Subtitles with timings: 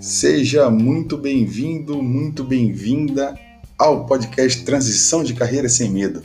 [0.00, 3.38] Seja muito bem-vindo, muito bem-vinda
[3.78, 6.22] ao podcast Transição de Carreira Sem Medo,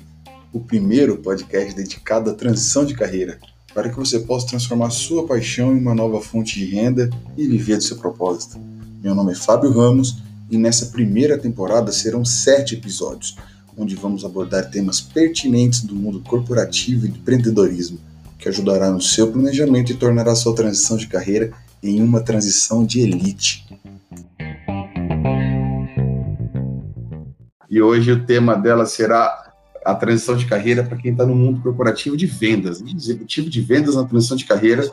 [0.51, 3.39] o primeiro podcast dedicado à transição de carreira,
[3.73, 7.77] para que você possa transformar sua paixão em uma nova fonte de renda e viver
[7.77, 8.59] do seu propósito.
[9.03, 10.17] Meu nome é Fábio Ramos
[10.49, 13.35] e nessa primeira temporada serão sete episódios,
[13.77, 17.99] onde vamos abordar temas pertinentes do mundo corporativo e do empreendedorismo,
[18.47, 21.51] ajudará no seu planejamento e tornará sua transição de carreira
[21.81, 23.65] em uma transição de elite.
[27.69, 29.51] E hoje o tema dela será
[29.85, 33.95] a transição de carreira para quem está no mundo corporativo de vendas, executivo de vendas
[33.95, 34.89] na transição de carreira.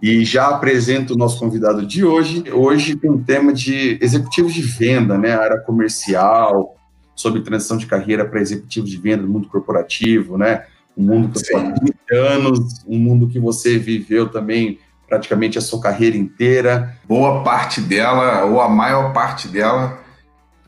[0.00, 2.44] E já apresento o nosso convidado de hoje.
[2.52, 6.76] Hoje tem um tema de executivos de venda, né, área comercial,
[7.16, 10.66] sobre transição de carreira para executivo de venda no mundo corporativo, né?
[10.98, 16.16] Um mundo que 30 anos, um mundo que você viveu também praticamente a sua carreira
[16.16, 16.96] inteira.
[17.06, 20.00] Boa parte dela, ou a maior parte dela,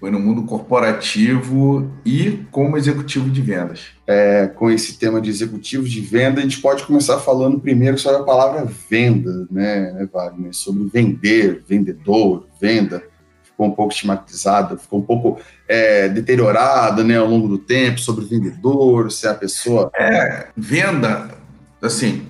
[0.01, 3.89] foi no mundo corporativo e como executivo de vendas.
[4.07, 8.23] É, com esse tema de executivo de venda, a gente pode começar falando primeiro sobre
[8.23, 10.55] a palavra venda, né, Wagner?
[10.55, 13.03] Sobre vender, vendedor, venda.
[13.61, 18.25] Ficou um pouco estigmatizada, ficou um pouco é, deteriorada né, ao longo do tempo, sobre
[18.25, 19.91] vendedor, se é a pessoa.
[19.95, 21.29] É, venda,
[21.83, 22.27] assim,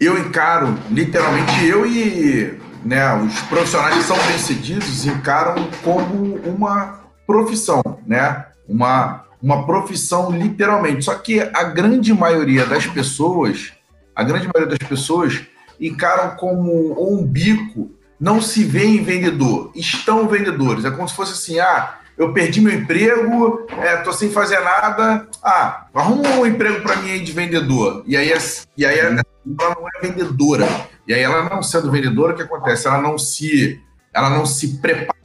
[0.00, 7.80] eu encaro, literalmente, eu e né, os profissionais que são bem-sucedidos encaram como uma profissão,
[8.04, 8.46] né?
[8.68, 11.04] Uma, uma profissão literalmente.
[11.04, 13.72] Só que a grande maioria das pessoas,
[14.16, 15.42] a grande maioria das pessoas
[15.80, 20.84] encaram como um bico, não se vê em vendedor, estão vendedores.
[20.84, 25.86] É como se fosse assim, ah, eu perdi meu emprego, é, sem fazer nada, ah,
[25.94, 28.04] arruma um emprego para mim aí de vendedor.
[28.06, 28.30] E aí,
[28.76, 30.68] e aí ela não é vendedora.
[31.08, 32.86] E aí ela não sendo vendedora, o que acontece?
[32.86, 33.80] Ela não se,
[34.12, 35.18] ela não se prepara,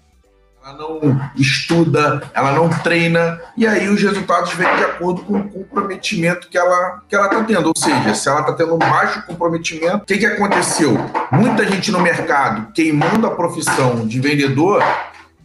[0.66, 5.48] ela não estuda, ela não treina, e aí os resultados vêm de acordo com o
[5.48, 7.68] comprometimento que ela que ela está tendo.
[7.68, 10.98] Ou seja, se ela está tendo um baixo comprometimento, o que, que aconteceu?
[11.32, 14.84] Muita gente no mercado queimando a profissão de vendedor,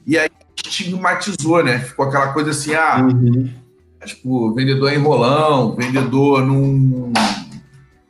[0.06, 0.30] e aí
[0.64, 1.80] estigmatizou, né?
[1.80, 3.50] Ficou aquela coisa assim, ah, uhum.
[4.06, 7.12] tipo, vendedor é enrolão, vendedor num.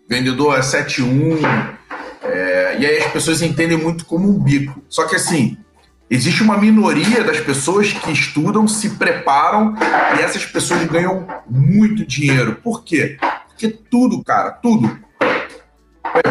[0.08, 1.38] Vendedor é 7-1,
[2.24, 4.82] é, e aí as pessoas entendem muito como um bico.
[4.88, 5.56] Só que assim,
[6.10, 9.76] existe uma minoria das pessoas que estudam, se preparam
[10.18, 12.56] e essas pessoas ganham muito dinheiro.
[12.56, 13.16] Por quê?
[13.46, 14.98] Porque tudo, cara, tudo.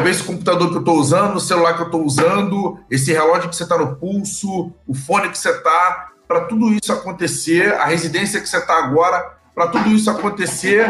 [0.05, 3.55] Esse computador que eu estou usando, o celular que eu estou usando, esse relógio que
[3.55, 8.41] você está no pulso, o fone que você está, para tudo isso acontecer, a residência
[8.41, 10.85] que você está agora, para tudo isso acontecer,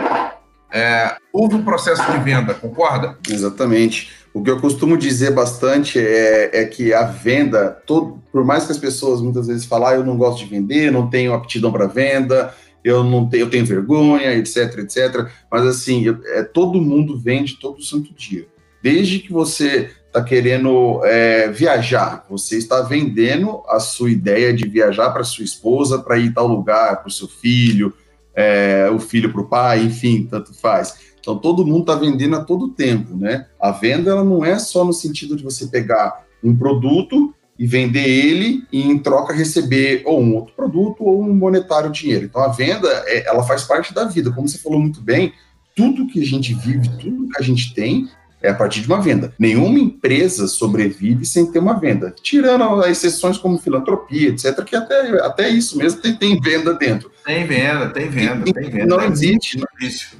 [0.71, 3.17] é, houve um processo de venda, concorda?
[3.29, 4.11] Exatamente.
[4.33, 8.71] O que eu costumo dizer bastante é, é que a venda, todo, por mais que
[8.71, 11.87] as pessoas muitas vezes falem, ah, eu não gosto de vender, não tenho aptidão para
[11.87, 12.53] venda,
[12.83, 15.27] eu não tenho, eu tenho vergonha, etc, etc.
[15.51, 18.47] Mas assim, eu, é, todo mundo vende todo santo dia.
[18.81, 25.09] Desde que você está querendo é, viajar, você está vendendo a sua ideia de viajar
[25.11, 27.93] para sua esposa, para ir tal lugar, para o seu filho,
[28.33, 31.08] é, o filho para o pai, enfim, tanto faz.
[31.19, 33.47] Então todo mundo está vendendo a todo tempo, né?
[33.59, 38.07] A venda ela não é só no sentido de você pegar um produto e vender
[38.07, 42.25] ele e em troca receber ou um outro produto ou um monetário dinheiro.
[42.25, 45.33] Então a venda é, ela faz parte da vida, como você falou muito bem.
[45.75, 48.07] Tudo que a gente vive, tudo que a gente tem
[48.41, 49.33] é a partir de uma venda.
[49.37, 55.21] Nenhuma empresa sobrevive sem ter uma venda, tirando as exceções como filantropia, etc., que até,
[55.21, 57.11] até isso mesmo tem, tem venda dentro.
[57.25, 58.85] Tem venda, tem venda, e, tem venda.
[58.85, 59.57] Não existe.
[59.57, 60.17] Não existe.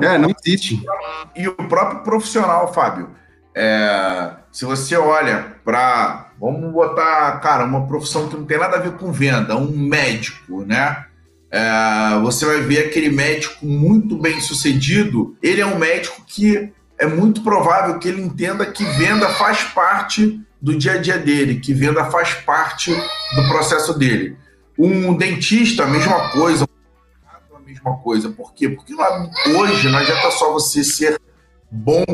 [0.00, 0.82] É, é, não existe.
[1.36, 3.10] E o próprio profissional, Fábio,
[3.54, 8.80] é, se você olha para, vamos botar, cara, uma profissão que não tem nada a
[8.80, 11.04] ver com venda, um médico, né?
[11.50, 17.06] É, você vai ver aquele médico muito bem sucedido, ele é um médico que é
[17.06, 21.74] muito provável que ele entenda que venda faz parte do dia a dia dele, que
[21.74, 24.36] venda faz parte do processo dele.
[24.78, 26.66] Um dentista, a mesma coisa,
[27.82, 28.30] mesma coisa.
[28.30, 28.68] Por quê?
[28.68, 31.20] Porque lá hoje não adianta só você ser
[31.70, 32.04] bom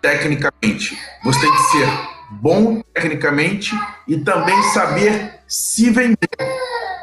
[0.00, 0.98] tecnicamente.
[1.24, 1.88] Você tem que ser
[2.30, 3.74] bom tecnicamente
[4.06, 6.28] e também saber se vender.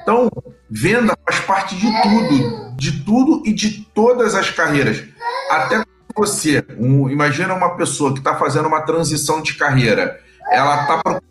[0.02, 0.30] Então,
[0.70, 5.04] venda faz parte de tudo, de tudo e de todas as carreiras.
[5.50, 5.84] Até
[6.16, 10.20] você, um, imagina uma pessoa que está fazendo uma transição de carreira,
[10.50, 11.24] ela está procurando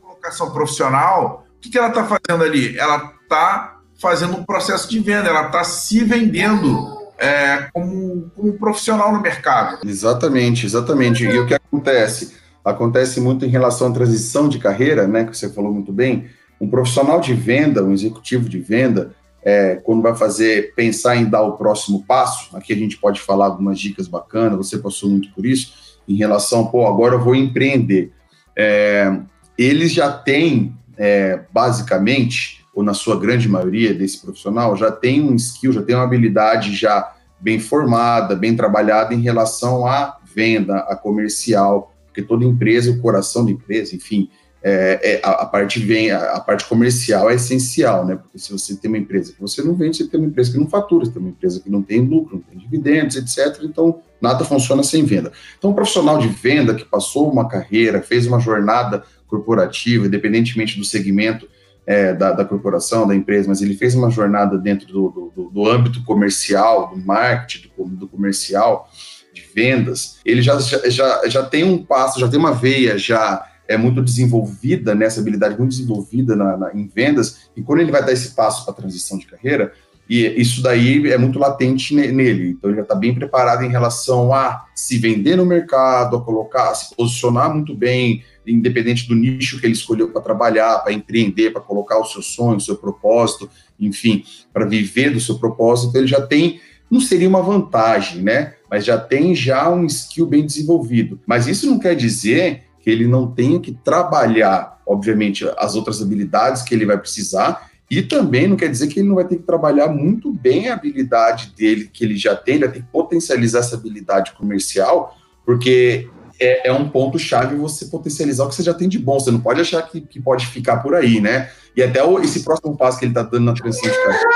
[0.00, 2.76] colocação profissional, o que, que ela está fazendo ali?
[2.78, 3.73] Ela está
[4.04, 9.78] fazendo um processo de venda, ela está se vendendo é, como, como profissional no mercado.
[9.82, 11.24] Exatamente, exatamente.
[11.24, 12.34] E o que acontece?
[12.62, 15.24] Acontece muito em relação à transição de carreira, né?
[15.24, 16.26] Que você falou muito bem.
[16.60, 21.40] Um profissional de venda, um executivo de venda, é, quando vai fazer, pensar em dar
[21.40, 25.46] o próximo passo, aqui a gente pode falar algumas dicas bacanas, você passou muito por
[25.46, 25.72] isso,
[26.06, 28.12] em relação, pô, agora eu vou empreender.
[28.54, 29.18] É,
[29.56, 35.34] eles já têm, é, basicamente, ou na sua grande maioria desse profissional, já tem um
[35.34, 40.96] skill, já tem uma habilidade já bem formada, bem trabalhada em relação à venda, a
[40.96, 44.28] comercial, porque toda empresa, o coração da empresa, enfim,
[44.66, 48.16] é, é, a, a, parte vem, a, a, parte comercial é essencial, né?
[48.16, 50.58] Porque se você tem uma empresa que você não vende, você tem uma empresa que
[50.58, 53.62] não fatura, você tem uma empresa que não tem lucro, não tem dividendos, etc.
[53.62, 55.30] Então, nada funciona sem venda.
[55.58, 60.84] Então, um profissional de venda que passou uma carreira, fez uma jornada corporativa, independentemente do
[60.84, 61.46] segmento
[61.86, 65.68] é, da, da, corporação, da empresa, mas ele fez uma jornada dentro do, do, do
[65.68, 68.88] âmbito comercial, do marketing, do, do comercial,
[69.32, 73.76] de vendas, ele já, já, já tem um passo, já tem uma veia já é
[73.76, 78.04] muito desenvolvida, nessa né, habilidade muito desenvolvida na, na, em vendas, e quando ele vai
[78.04, 79.72] dar esse passo para a transição de carreira,
[80.08, 84.34] e isso daí é muito latente nele, então ele já está bem preparado em relação
[84.34, 89.60] a se vender no mercado, a colocar, a se posicionar muito bem, independente do nicho
[89.60, 93.48] que ele escolheu para trabalhar, para empreender, para colocar o seu sonho, o seu propósito,
[93.78, 96.60] enfim, para viver do seu propósito, ele já tem,
[96.90, 98.54] não seria uma vantagem, né?
[98.70, 101.20] Mas já tem já um skill bem desenvolvido.
[101.26, 106.62] Mas isso não quer dizer que ele não tenha que trabalhar, obviamente, as outras habilidades
[106.62, 109.42] que ele vai precisar, e também não quer dizer que ele não vai ter que
[109.42, 113.60] trabalhar muito bem a habilidade dele, que ele já tem, ele vai ter que potencializar
[113.60, 116.08] essa habilidade comercial, porque
[116.40, 119.18] é, é um ponto-chave você potencializar o que você já tem de bom.
[119.18, 121.50] Você não pode achar que, que pode ficar por aí, né?
[121.76, 124.30] E até o, esse próximo passo que ele está dando na transição de carreira,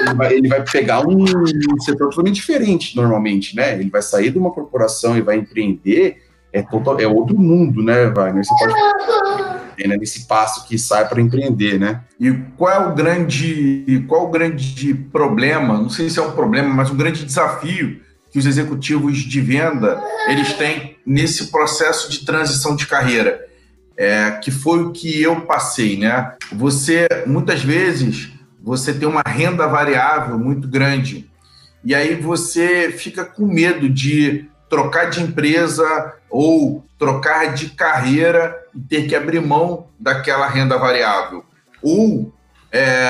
[0.00, 1.24] ele vai, ele vai pegar um,
[1.80, 3.78] setor totalmente diferente, normalmente, né?
[3.78, 6.22] Ele vai sair de uma corporação e vai empreender
[6.52, 8.44] é, total, é outro mundo, né, Wagner?
[8.44, 9.56] Você pode
[9.86, 12.02] né, nesse passo que sai para empreender, né?
[12.18, 15.74] E qual é o grande, qual é o grande problema?
[15.74, 18.00] Não sei se é um problema, mas um grande desafio
[18.36, 19.98] que os executivos de venda
[20.28, 23.48] eles têm nesse processo de transição de carreira,
[23.96, 26.34] é, que foi o que eu passei, né?
[26.52, 28.30] Você muitas vezes
[28.62, 31.30] você tem uma renda variável muito grande
[31.82, 38.80] e aí você fica com medo de trocar de empresa ou trocar de carreira e
[38.80, 41.42] ter que abrir mão daquela renda variável.
[41.80, 42.34] Ou
[42.70, 43.08] é,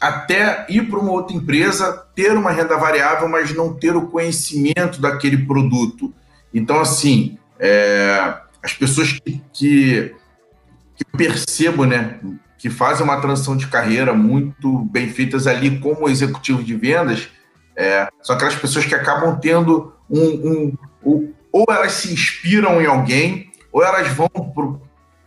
[0.00, 5.00] até ir para uma outra empresa, ter uma renda variável, mas não ter o conhecimento
[5.00, 6.12] daquele produto.
[6.54, 10.14] Então, assim, é, as pessoas que, que,
[10.96, 12.18] que percebo, né,
[12.58, 17.28] que fazem uma transição de carreira muito bem feitas ali como executivo de vendas,
[17.76, 22.86] é, são aquelas pessoas que acabam tendo um, um, um ou elas se inspiram em
[22.86, 24.28] alguém, ou elas vão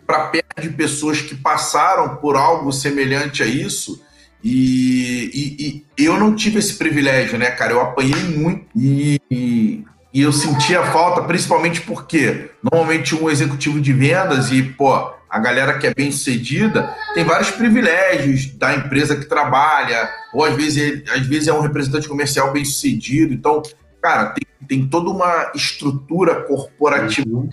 [0.06, 4.03] para perto de pessoas que passaram por algo semelhante a isso.
[4.44, 7.72] E, e, e, eu não tive esse privilégio, né, cara?
[7.72, 9.86] Eu apanhei muito e, e,
[10.22, 14.94] eu sentia falta, principalmente porque normalmente um executivo de vendas e, pô,
[15.30, 20.56] a galera que é bem sucedida tem vários privilégios da empresa que trabalha, ou às
[20.56, 23.34] vezes, às vezes é um representante comercial bem sucedido.
[23.34, 23.64] Então,
[24.02, 27.30] cara, tem, tem toda uma estrutura corporativa.
[27.30, 27.50] Uhum.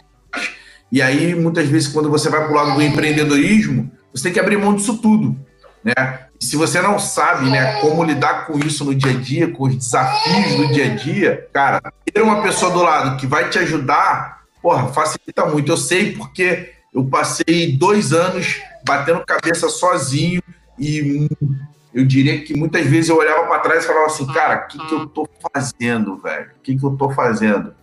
[0.90, 4.40] E aí, muitas vezes, quando você vai para o lado do empreendedorismo, você tem que
[4.40, 5.38] abrir mão disso tudo.
[5.84, 5.94] Né?
[6.40, 9.64] E se você não sabe né, como lidar com isso no dia a dia, com
[9.64, 13.58] os desafios do dia a dia, cara, ter uma pessoa do lado que vai te
[13.58, 15.72] ajudar, porra, facilita muito.
[15.72, 20.42] Eu sei porque eu passei dois anos batendo cabeça sozinho
[20.78, 21.28] e
[21.92, 24.78] eu diria que muitas vezes eu olhava para trás e falava assim, cara, o que,
[24.86, 26.50] que eu tô fazendo, velho?
[26.58, 27.74] O que, que eu tô fazendo?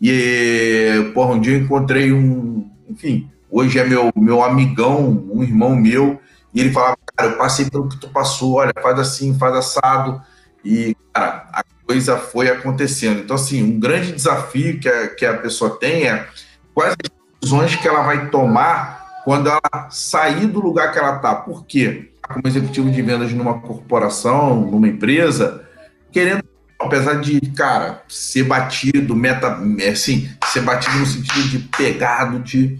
[0.00, 5.74] E, porra, um dia eu encontrei um, enfim, hoje é meu, meu amigão, um irmão
[5.74, 6.20] meu,
[6.56, 10.20] e ele falava, cara, eu passei pelo que tu passou, olha, faz assim, faz assado,
[10.64, 13.20] e, cara, a coisa foi acontecendo.
[13.20, 16.26] Então, assim, um grande desafio que a, que a pessoa tem é
[16.74, 21.34] quais as decisões que ela vai tomar quando ela sair do lugar que ela tá.
[21.34, 22.10] Por quê?
[22.28, 25.64] como executivo de vendas numa corporação, numa empresa,
[26.10, 26.42] querendo,
[26.78, 29.58] apesar de, cara, ser batido, meta,
[29.90, 32.78] assim, ser batido no sentido de pegado, de.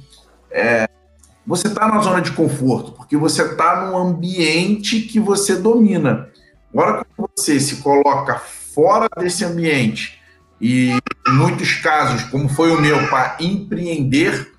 [0.51, 0.89] É,
[1.47, 6.29] você está na zona de conforto, porque você está num ambiente que você domina.
[6.73, 8.37] Agora, quando você se coloca
[8.75, 10.21] fora desse ambiente,
[10.61, 10.91] e
[11.29, 14.53] em muitos casos, como foi o meu, para empreender,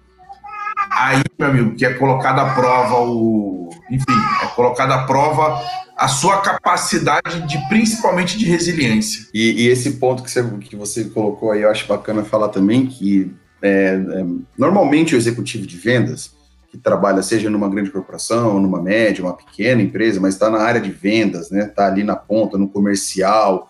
[0.92, 4.06] aí, meu amigo, que é colocado à prova o enfim,
[4.44, 5.62] é colocada à prova
[5.98, 9.26] a sua capacidade de principalmente de resiliência.
[9.34, 12.86] E, e, esse ponto que você, que você colocou aí, eu acho bacana falar também
[12.86, 14.26] que é, é,
[14.58, 16.37] normalmente o executivo de vendas
[16.78, 20.80] que trabalha seja numa grande corporação, numa média, uma pequena empresa, mas está na área
[20.80, 21.66] de vendas, né?
[21.66, 23.70] Está ali na ponta, no comercial.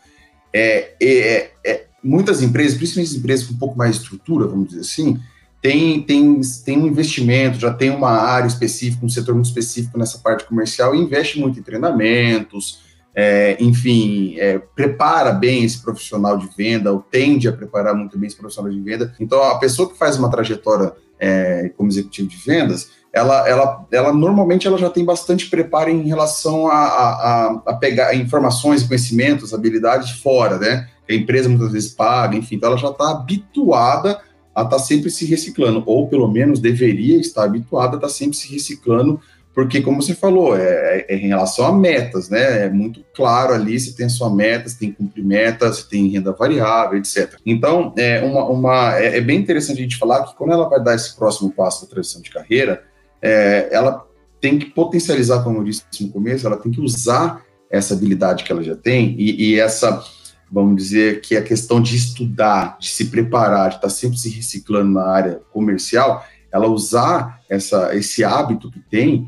[0.53, 4.81] É, é, é, muitas empresas, principalmente empresas com um pouco mais de estrutura, vamos dizer
[4.81, 5.19] assim,
[5.61, 10.19] tem, tem, tem um investimento, já tem uma área específica, um setor muito específico nessa
[10.19, 12.85] parte comercial e investe muito em treinamentos,
[13.15, 18.27] é, enfim, é, prepara bem esse profissional de venda, ou tende a preparar muito bem
[18.27, 19.15] esse profissional de venda.
[19.19, 24.13] Então, a pessoa que faz uma trajetória é, como executivo de vendas, ela, ela, ela
[24.13, 30.11] normalmente ela já tem bastante preparo em relação a, a, a pegar informações, conhecimentos, habilidades
[30.21, 30.87] fora, né?
[31.09, 34.19] A empresa muitas vezes paga, enfim, então ela já está habituada
[34.53, 38.13] a estar tá sempre se reciclando, ou pelo menos deveria estar habituada a estar tá
[38.13, 39.19] sempre se reciclando,
[39.57, 42.65] porque, como você falou, é, é, em relação a metas, né?
[42.65, 45.89] É muito claro ali, você tem a sua meta, você tem que cumprir metas, você
[45.89, 47.39] tem renda variável, etc.
[47.43, 50.83] Então, é, uma, uma, é, é bem interessante a gente falar que quando ela vai
[50.83, 52.83] dar esse próximo passo da transição de carreira,
[53.21, 54.05] é, ela
[54.39, 58.51] tem que potencializar, como eu disse no começo, ela tem que usar essa habilidade que
[58.51, 60.03] ela já tem e, e essa
[60.51, 64.91] vamos dizer que a questão de estudar, de se preparar, de estar sempre se reciclando
[64.91, 69.27] na área comercial, ela usar essa, esse hábito que tem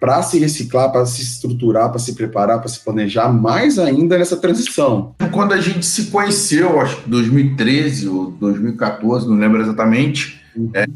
[0.00, 4.36] para se reciclar, para se estruturar, para se preparar, para se planejar mais ainda nessa
[4.36, 5.14] transição.
[5.32, 10.70] Quando a gente se conheceu, acho que 2013 ou 2014, não lembro exatamente, uhum.
[10.74, 10.86] é,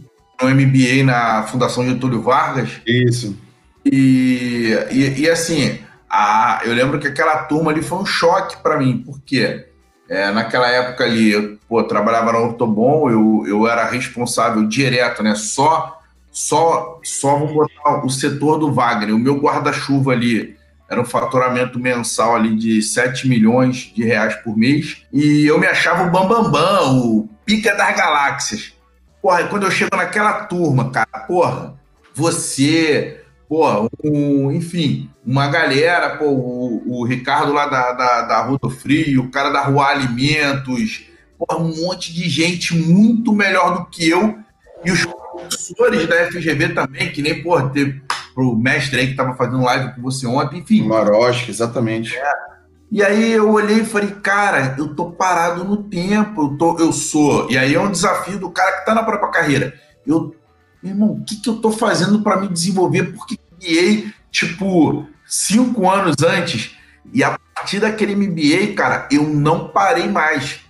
[0.41, 2.71] no MBA na Fundação Getúlio Vargas.
[2.87, 3.37] Isso.
[3.85, 5.79] E, e, e assim,
[6.09, 9.67] ah, eu lembro que aquela turma ali foi um choque para mim, porque
[10.09, 15.35] é, naquela época ali, eu pô, trabalhava na Ortobon, eu, eu era responsável direto, né?
[15.35, 20.57] Só, só, só vou botar o setor do Wagner, o meu guarda-chuva ali
[20.89, 25.67] era um faturamento mensal ali de 7 milhões de reais por mês, e eu me
[25.67, 28.73] achava o bambambam, bam, bam, o pica das galáxias.
[29.21, 31.75] Porra, quando eu chego naquela turma, cara, porra,
[32.15, 38.59] você, pô, um, enfim, uma galera, pô, o, o Ricardo lá da, da, da Rua
[38.61, 41.07] do Frio, o cara da Rua Alimentos,
[41.39, 44.39] pô, um monte de gente muito melhor do que eu,
[44.85, 48.01] e os professores da FGV também, que nem, pô, teve
[48.35, 50.87] pro mestre aí que tava fazendo live com você ontem, enfim.
[50.87, 52.17] Maroche, exatamente.
[52.17, 52.48] É.
[52.91, 56.93] E aí eu olhei e falei, cara, eu tô parado no tempo, eu, tô, eu
[56.93, 57.51] sou.
[57.51, 59.75] E aí é um desafio do cara que tá na própria carreira.
[60.07, 60.35] Eu
[60.83, 63.13] irmão, o que, que eu tô fazendo para me desenvolver?
[63.13, 66.77] Por que MBA, tipo, cinco anos antes?
[67.13, 70.61] E a partir daquele MBA, cara, eu não parei mais.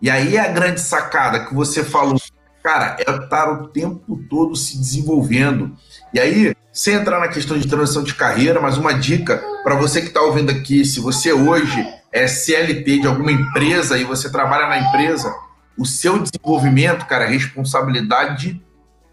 [0.00, 2.18] E aí é a grande sacada que você falou,
[2.62, 5.76] cara, é estar o tempo todo se desenvolvendo.
[6.14, 10.00] E aí, sem entrar na questão de transição de carreira, mas uma dica para você
[10.00, 14.66] que está ouvindo aqui, se você hoje é CLT de alguma empresa e você trabalha
[14.66, 15.30] na empresa,
[15.76, 18.64] o seu desenvolvimento, cara, é responsabilidade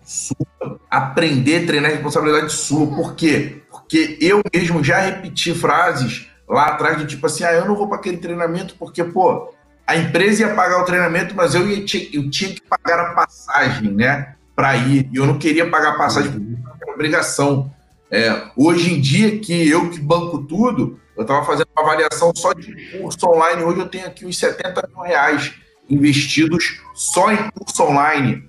[0.01, 0.79] sua.
[0.89, 2.88] Aprender, treinar é responsabilidade sua.
[2.88, 3.62] Por quê?
[3.69, 7.89] Porque eu mesmo já repeti frases lá atrás de tipo assim, ah, eu não vou
[7.89, 9.53] para aquele treinamento porque, pô,
[9.86, 11.83] a empresa ia pagar o treinamento, mas eu, ia,
[12.13, 15.09] eu tinha que pagar a passagem, né, para ir.
[15.12, 16.47] E eu não queria pagar a passagem
[16.98, 17.72] obrigação.
[18.10, 22.54] É, hoje em dia, que eu que banco tudo, eu estava fazendo uma avaliação só
[22.54, 23.63] de curso online.
[23.63, 25.54] Hoje eu tenho aqui uns 70 mil reais
[25.89, 28.44] investidos só em curso online.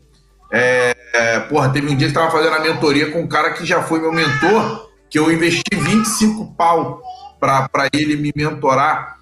[0.50, 3.82] É, porra, teve um dia que estava fazendo a mentoria com um cara que já
[3.82, 7.02] foi meu mentor, que eu investi 25 pau
[7.38, 9.18] para ele me mentorar.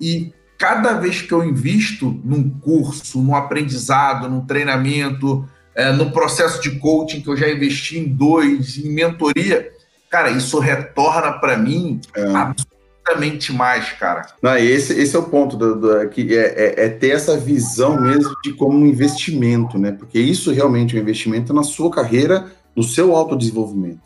[0.00, 6.60] E cada vez que eu invisto num curso, num aprendizado, num treinamento, é, no processo
[6.62, 9.70] de coaching que eu já investi em dois, em mentoria,
[10.08, 14.26] cara, isso retorna para mim é infinitamente mais, cara.
[14.42, 18.00] Não, esse, esse é o ponto, do, do que é, é, é, ter essa visão
[18.00, 19.92] mesmo de como um investimento, né?
[19.92, 24.00] Porque isso realmente é um investimento na sua carreira, no seu autodesenvolvimento.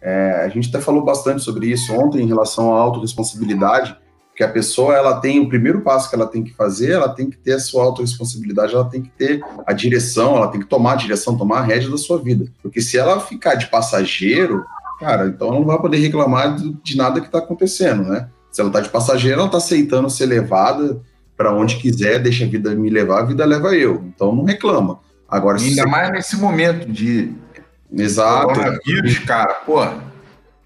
[0.00, 3.96] É, a gente até falou bastante sobre isso ontem em relação à autorresponsabilidade,
[4.36, 7.30] que a pessoa ela tem o primeiro passo que ela tem que fazer, ela tem
[7.30, 10.92] que ter a sua autorresponsabilidade, ela tem que ter a direção, ela tem que tomar
[10.92, 12.46] a direção, tomar a rédea da sua vida.
[12.62, 14.62] Porque se ela ficar de passageiro,
[15.00, 18.28] cara, então ela não vai poder reclamar de, nada que está acontecendo, né?
[18.50, 21.00] Se ela está de passageiro, ela está aceitando ser levada
[21.34, 24.04] para onde quiser, deixa a vida me levar, a vida leva eu.
[24.14, 25.00] Então não reclama.
[25.26, 25.88] Agora, Ainda se...
[25.88, 27.32] mais nesse momento de
[27.90, 28.48] Exato.
[28.48, 29.80] coronavírus, cara, pô.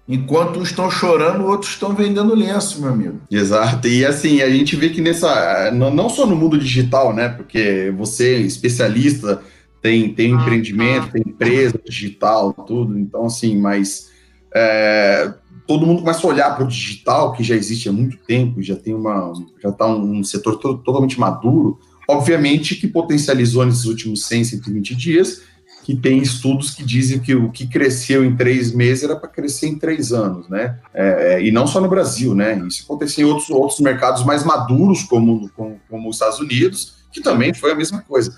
[0.07, 3.21] Enquanto uns estão chorando, outros estão vendendo lenço, meu amigo.
[3.29, 3.87] Exato.
[3.87, 5.71] E assim, a gente vê que nessa.
[5.71, 7.29] Não só no mundo digital, né?
[7.29, 9.41] Porque você, especialista,
[9.81, 11.11] tem, tem ah, empreendimento, ah.
[11.11, 12.97] tem empresa digital, tudo.
[12.97, 14.09] Então, assim, mas
[14.53, 15.33] é,
[15.65, 18.75] todo mundo começa a olhar para o digital, que já existe há muito tempo, já
[18.75, 24.43] tem uma, já está um setor to totalmente maduro, obviamente que potencializou nesses últimos 100,
[24.43, 25.41] 120 dias,
[25.83, 29.67] que tem estudos que dizem que o que cresceu em três meses era para crescer
[29.67, 30.79] em três anos, né?
[30.93, 32.57] É, é, e não só no Brasil, né?
[32.67, 37.21] Isso aconteceu em outros, outros mercados mais maduros, como, como, como os Estados Unidos, que
[37.21, 38.37] também foi a mesma coisa.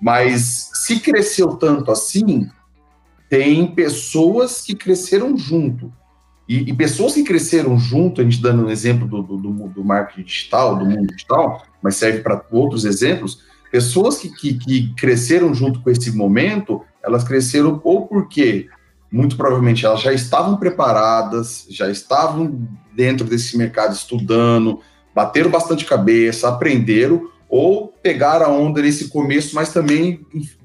[0.00, 2.48] Mas se cresceu tanto assim,
[3.28, 5.92] tem pessoas que cresceram junto.
[6.48, 10.24] E, e, pessoas que cresceram junto, a gente dando um exemplo do, do, do marketing
[10.24, 13.40] digital, do mundo digital, mas serve para outros exemplos,
[13.72, 18.68] pessoas que, que, que, cresceram junto com esse momento, elas cresceram ou porque,
[19.10, 24.80] muito provavelmente, elas já estavam preparadas, já estavam dentro desse mercado estudando,
[25.14, 30.20] bateram bastante cabeça, aprenderam, ou pegaram a onda nesse começo, mas também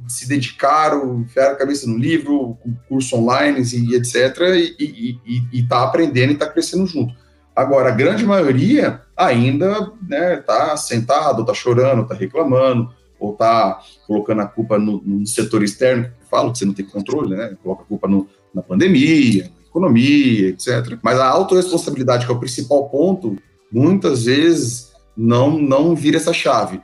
[0.08, 2.58] se dedicaram, enfiaram a cabeça no livro,
[2.90, 4.38] curso online e etc.,
[4.78, 5.18] e
[5.54, 7.14] está aprendendo e está crescendo junto.
[7.56, 14.42] Agora, a grande maioria ainda está né, sentado, está chorando, está reclamando, ou está colocando
[14.42, 17.58] a culpa no, no, setor externo, que fala que você não tem controle, né?
[17.64, 21.00] Coloca a culpa no, na pandemia, na economia, etc.
[21.02, 23.38] Mas a autorresponsabilidade, que é o principal ponto,
[23.72, 26.80] muitas vezes não, não vira essa chave.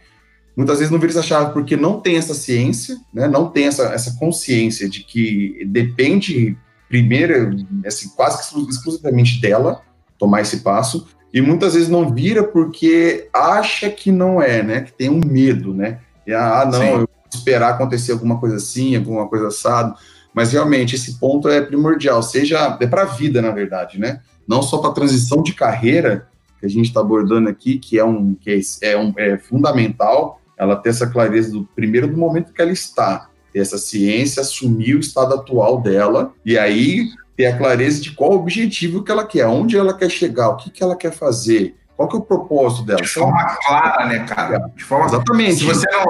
[0.55, 3.27] Muitas vezes não vira essa chave porque não tem essa ciência, né?
[3.27, 6.55] não tem essa, essa consciência de que depende,
[6.87, 9.81] primeiro, assim, quase que exclusivamente dela
[10.17, 14.81] tomar esse passo, e muitas vezes não vira porque acha que não é, né?
[14.81, 15.99] Que tem um medo, né?
[16.25, 16.87] E, ah, não, Sim.
[16.87, 19.95] eu vou esperar acontecer alguma coisa assim, alguma coisa assado.
[20.33, 24.21] Mas realmente esse ponto é primordial, seja é para a vida, na verdade, né?
[24.47, 26.27] Não só para a transição de carreira
[26.59, 28.51] que a gente está abordando aqui, que é um que
[28.81, 32.71] é, é, um, é fundamental, ela ter essa clareza do primeiro do momento que ela
[32.71, 38.11] está, ter essa ciência, assumir o estado atual dela e aí ter a clareza de
[38.11, 41.11] qual o objetivo que ela quer, onde ela quer chegar, o que, que ela quer
[41.11, 43.01] fazer, qual que é o propósito dela?
[43.01, 44.71] De forma clara, né, cara?
[44.75, 45.05] De forma...
[45.05, 45.55] Exatamente.
[45.55, 46.03] Se você não,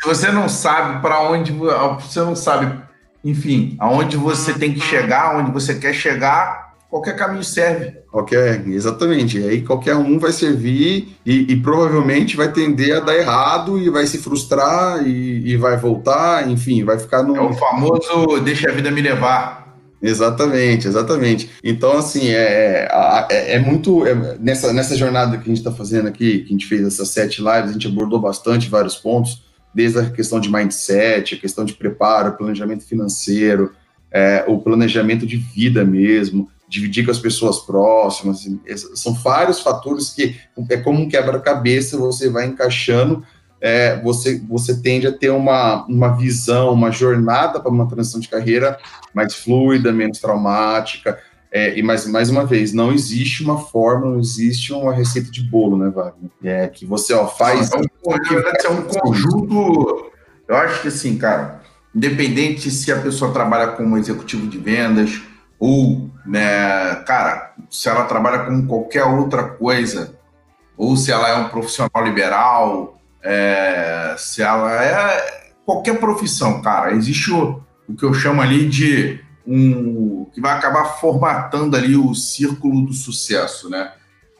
[0.00, 2.80] se você não sabe para onde você não sabe,
[3.24, 7.96] enfim, aonde você tem que chegar, onde você quer chegar, qualquer caminho serve.
[8.10, 9.38] Qualquer, exatamente.
[9.38, 13.90] E aí qualquer um vai servir e, e, provavelmente vai tender a dar errado e
[13.90, 17.36] vai se frustrar e, e vai voltar, enfim, vai ficar no.
[17.36, 19.65] É o famoso deixa a vida me levar.
[20.06, 21.50] Exatamente, exatamente.
[21.64, 22.88] Então, assim, é,
[23.28, 24.06] é, é muito.
[24.06, 27.08] É, nessa, nessa jornada que a gente está fazendo aqui, que a gente fez essas
[27.08, 29.42] sete lives, a gente abordou bastante vários pontos,
[29.74, 33.72] desde a questão de mindset, a questão de preparo, planejamento financeiro,
[34.12, 38.38] é, o planejamento de vida mesmo, dividir com as pessoas próximas.
[38.38, 38.60] Assim,
[38.94, 40.36] são vários fatores que
[40.70, 43.24] é como um quebra-cabeça, você vai encaixando
[43.60, 48.28] é, você, você tende a ter uma, uma visão, uma jornada para uma transição de
[48.28, 48.78] carreira
[49.14, 51.18] mais fluida, menos traumática.
[51.50, 55.42] É, e mais, mais uma vez, não existe uma fórmula, não existe uma receita de
[55.42, 56.30] bolo, né, Wagner?
[56.42, 57.70] É que você ó, faz.
[57.72, 60.10] É um, é um conjunto.
[60.46, 61.62] Eu acho que assim, cara,
[61.94, 65.22] independente se a pessoa trabalha como executivo de vendas
[65.58, 70.14] ou, né, cara, se ela trabalha com qualquer outra coisa,
[70.76, 72.95] ou se ela é um profissional liberal,
[73.26, 79.20] é, se ela é qualquer profissão, cara, existe o, o que eu chamo ali de
[79.44, 83.92] um que vai acabar formatando ali o círculo do sucesso, né?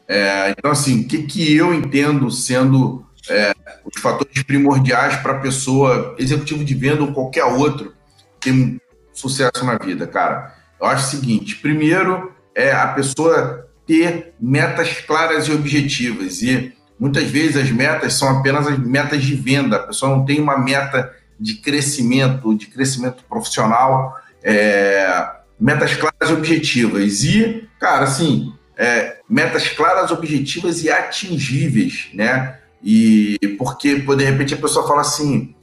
[0.07, 5.39] É, então, assim, o que, que eu entendo sendo é, os fatores primordiais para a
[5.39, 7.93] pessoa, executivo de venda ou qualquer outro,
[8.39, 10.55] ter sucesso na vida, cara?
[10.79, 16.41] Eu acho o seguinte: primeiro é a pessoa ter metas claras e objetivas.
[16.41, 20.39] E Muitas vezes as metas são apenas as metas de venda, a pessoa não tem
[20.39, 25.29] uma meta de crescimento, de crescimento profissional, é,
[25.59, 27.23] metas claras e objetivas.
[27.23, 32.57] E, cara, assim, é, metas claras, objetivas e atingíveis, né?
[32.83, 35.55] E porque, de repente, a pessoa fala assim,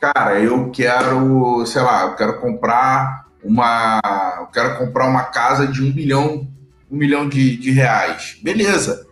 [0.00, 4.00] cara, eu quero, sei lá, eu quero comprar uma,
[4.40, 6.48] eu quero comprar uma casa de um milhão,
[6.90, 8.38] um milhão de, de reais.
[8.42, 9.06] Beleza.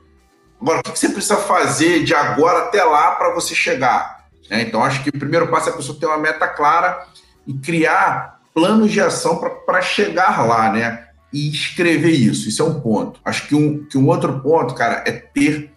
[0.64, 4.24] Agora, o que você precisa fazer de agora até lá para você chegar?
[4.48, 7.04] É, então, acho que o primeiro passo é a pessoa ter uma meta clara
[7.46, 11.06] e criar planos de ação para chegar lá, né?
[11.30, 12.48] E escrever isso.
[12.48, 13.20] Isso é um ponto.
[13.22, 15.70] Acho que um, que um outro ponto, cara, é ter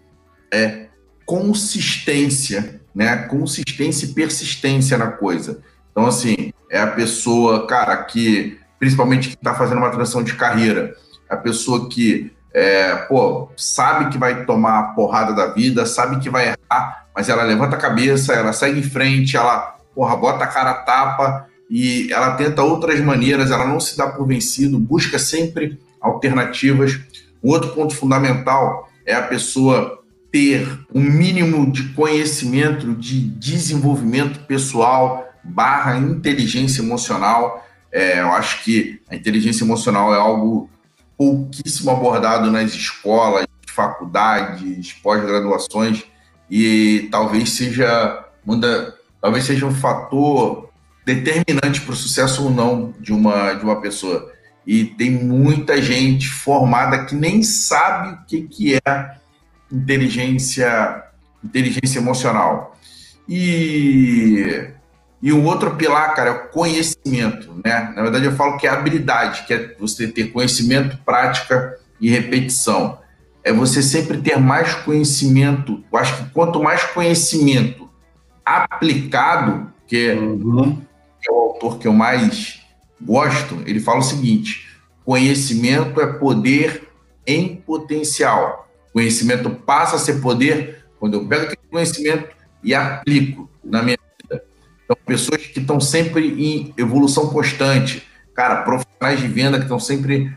[0.54, 0.88] é,
[1.26, 3.23] consistência, né?
[3.23, 5.62] Consistência e persistência na coisa.
[5.91, 10.95] Então, assim, é a pessoa, cara, que, principalmente que está fazendo uma transição de carreira,
[11.30, 16.30] a pessoa que é, pô, sabe que vai tomar a porrada da vida, sabe que
[16.30, 20.48] vai errar, mas ela levanta a cabeça, ela segue em frente, ela, porra, bota a
[20.48, 25.20] cara a tapa e ela tenta outras maneiras, ela não se dá por vencido, busca
[25.20, 27.00] sempre alternativas.
[27.44, 35.28] Um outro ponto fundamental é a pessoa ter um mínimo de conhecimento de desenvolvimento pessoal
[35.44, 37.66] barra inteligência emocional.
[37.92, 40.70] É, eu acho que a inteligência emocional é algo
[41.17, 46.03] pouquíssimo abordado nas escolas, faculdades, pós-graduações
[46.49, 48.23] e talvez seja
[49.19, 50.69] talvez seja um fator
[51.06, 54.32] determinante para o sucesso ou não de uma de uma pessoa.
[54.65, 59.17] E tem muita gente formada que nem sabe o que, que é
[59.71, 61.03] inteligência
[61.43, 62.75] inteligência emocional.
[63.27, 64.69] E
[65.21, 67.91] e o outro pilar, cara, é o conhecimento, né?
[67.95, 72.99] Na verdade, eu falo que é habilidade, que é você ter conhecimento, prática e repetição.
[73.43, 75.84] É você sempre ter mais conhecimento.
[75.91, 77.89] Eu acho que quanto mais conhecimento
[78.45, 80.82] aplicado, que, uhum.
[81.27, 82.62] é o autor que eu mais
[83.01, 84.67] gosto, ele fala o seguinte:
[85.03, 86.89] conhecimento é poder
[87.25, 88.69] em potencial.
[88.93, 92.30] Conhecimento passa a ser poder quando eu pego aquele conhecimento
[92.63, 93.97] e aplico na minha
[94.88, 100.34] então, pessoas que estão sempre em evolução constante, cara, profissionais de venda que estão sempre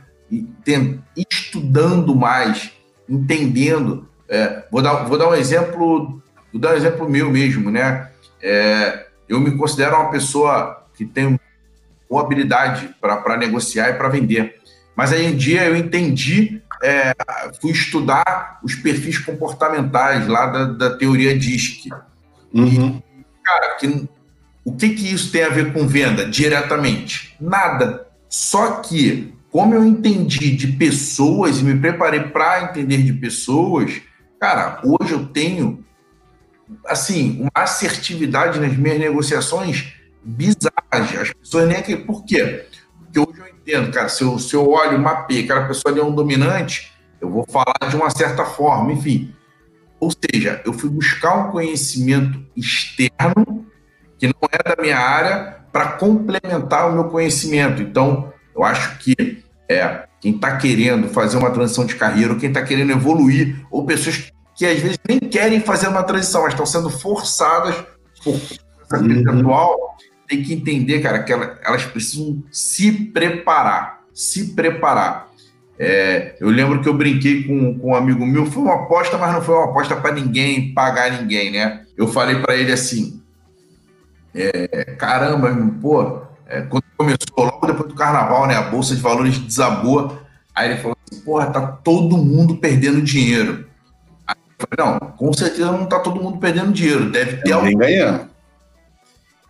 [1.17, 2.73] estudando mais,
[3.09, 4.09] entendendo.
[4.29, 6.21] É, vou, dar, vou dar um exemplo,
[6.53, 8.11] vou dar um exemplo meu mesmo, né?
[8.43, 11.39] É, eu me considero uma pessoa que tem
[12.09, 14.61] boa habilidade para negociar e para vender.
[14.97, 17.15] Mas aí um dia eu entendi, é,
[17.61, 21.89] fui estudar os perfis comportamentais lá da, da teoria DISC.
[22.53, 23.01] Uhum.
[23.19, 24.09] E, cara, que
[24.71, 27.35] o que, que isso tem a ver com venda diretamente?
[27.41, 28.07] Nada.
[28.29, 34.01] Só que, como eu entendi de pessoas e me preparei para entender de pessoas,
[34.39, 35.85] cara, hoje eu tenho
[36.87, 41.19] assim uma assertividade nas minhas negociações bizarras.
[41.21, 41.97] As pessoas nem aqui.
[41.97, 42.67] Por quê?
[43.01, 46.05] Porque hoje eu entendo, cara, se eu, se eu olho, mapeio, aquela pessoa ali é
[46.05, 49.35] um dominante, eu vou falar de uma certa forma, enfim.
[49.99, 53.67] Ou seja, eu fui buscar um conhecimento externo
[54.21, 57.81] que não é da minha área para complementar o meu conhecimento.
[57.81, 62.51] Então, eu acho que é, quem está querendo fazer uma transição de carreira, ou quem
[62.51, 66.67] está querendo evoluir, ou pessoas que às vezes nem querem fazer uma transição, mas estão
[66.67, 67.75] sendo forçadas
[68.23, 69.41] por essa uhum.
[69.41, 69.97] atual,
[70.29, 75.31] tem que entender, cara, que elas precisam se preparar, se preparar.
[75.79, 79.33] É, eu lembro que eu brinquei com, com um amigo meu, foi uma aposta, mas
[79.33, 81.87] não foi uma aposta para ninguém pagar ninguém, né?
[81.97, 83.20] Eu falei para ele assim:
[84.35, 89.39] é, caramba, pô, é, quando começou, logo depois do carnaval, né, a Bolsa de Valores
[89.39, 90.19] desabou,
[90.55, 93.67] aí ele falou assim, porra, tá todo mundo perdendo dinheiro.
[94.27, 97.77] Aí eu falei, não, com certeza não tá todo mundo perdendo dinheiro, deve ter alguém
[97.77, 98.29] ganhando.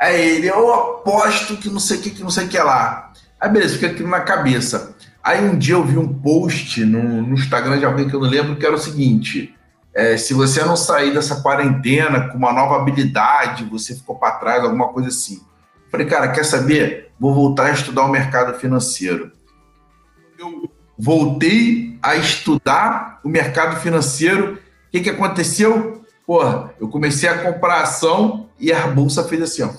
[0.00, 3.12] Aí ele, eu aposto que não sei o que, que não sei o que lá.
[3.38, 4.94] Aí beleza, fica aquilo na cabeça.
[5.22, 8.28] Aí um dia eu vi um post no, no Instagram de alguém que eu não
[8.28, 9.54] lembro, que era o seguinte,
[10.00, 14.64] é, se você não sair dessa quarentena com uma nova habilidade, você ficou para trás,
[14.64, 15.42] alguma coisa assim.
[15.90, 17.12] Falei, cara, quer saber?
[17.20, 19.30] Vou voltar a estudar o mercado financeiro.
[20.38, 24.54] Eu voltei a estudar o mercado financeiro.
[24.54, 26.02] O que, que aconteceu?
[26.26, 29.70] Porra, eu comecei a comprar ação e a bolsa fez assim, ó,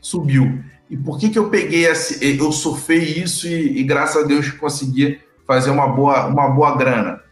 [0.00, 0.62] subiu.
[0.88, 4.52] E por que, que eu peguei esse, eu surfei isso e, e graças a Deus
[4.52, 7.25] consegui fazer uma boa, uma boa grana?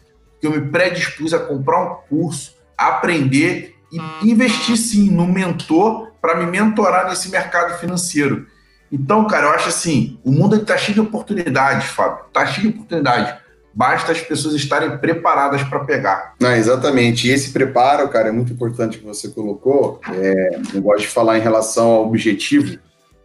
[0.44, 6.36] Que eu me predispus a comprar um curso, aprender e investir sim no mentor para
[6.36, 8.46] me mentorar nesse mercado financeiro.
[8.92, 12.26] Então, cara, eu acho assim, o mundo está cheio de oportunidades, Fábio.
[12.26, 13.36] Está cheio de oportunidades.
[13.72, 16.34] Basta as pessoas estarem preparadas para pegar.
[16.38, 17.26] Não, exatamente.
[17.26, 19.98] E esse preparo, cara, é muito importante que você colocou.
[20.12, 22.78] É, eu gosto de falar em relação ao objetivo,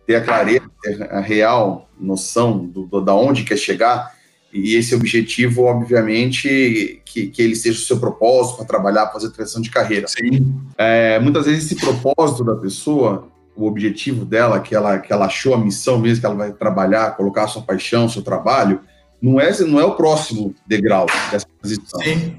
[0.08, 4.18] ter a clareza, ter a real noção do, do da onde quer chegar
[4.52, 9.62] e esse objetivo, obviamente, que, que ele seja o seu propósito para trabalhar, fazer transição
[9.62, 10.08] de carreira.
[10.08, 10.56] Sim.
[10.78, 15.54] É, muitas vezes esse propósito da pessoa, o objetivo dela, que ela, que ela achou
[15.54, 18.82] a missão mesmo, que ela vai trabalhar, colocar a sua paixão, seu trabalho,
[19.22, 22.02] não é, não é o próximo degrau dessa transição.
[22.02, 22.36] Sim.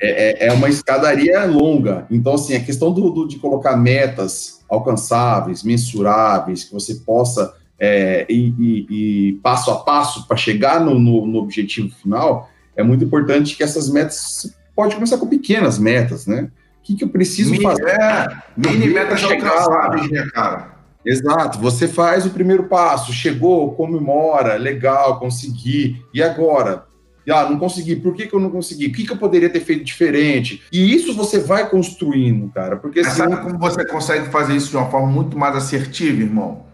[0.00, 2.06] É, é, é uma escadaria longa.
[2.10, 8.24] Então, assim, a questão do, do, de colocar metas alcançáveis, mensuráveis, que você possa é,
[8.28, 13.04] e, e, e, passo a passo para chegar no, no, no, objetivo final, é muito
[13.04, 16.50] importante que essas metas pode começar com pequenas metas, né?
[16.80, 17.88] O que, que eu preciso mini, fazer?
[17.88, 20.74] É, mini metas alcançáveis, né, cara?
[21.04, 26.86] Exato, você faz o primeiro passo, chegou, comemora, legal, consegui, e agora?
[27.28, 28.86] Ah, não consegui, por que, que eu não consegui?
[28.86, 30.62] O que, que eu poderia ter feito diferente?
[30.70, 33.02] E isso você vai construindo, cara, porque...
[33.02, 36.66] Mas sabe como você consegue fazer isso de uma forma muito mais assertiva, irmão?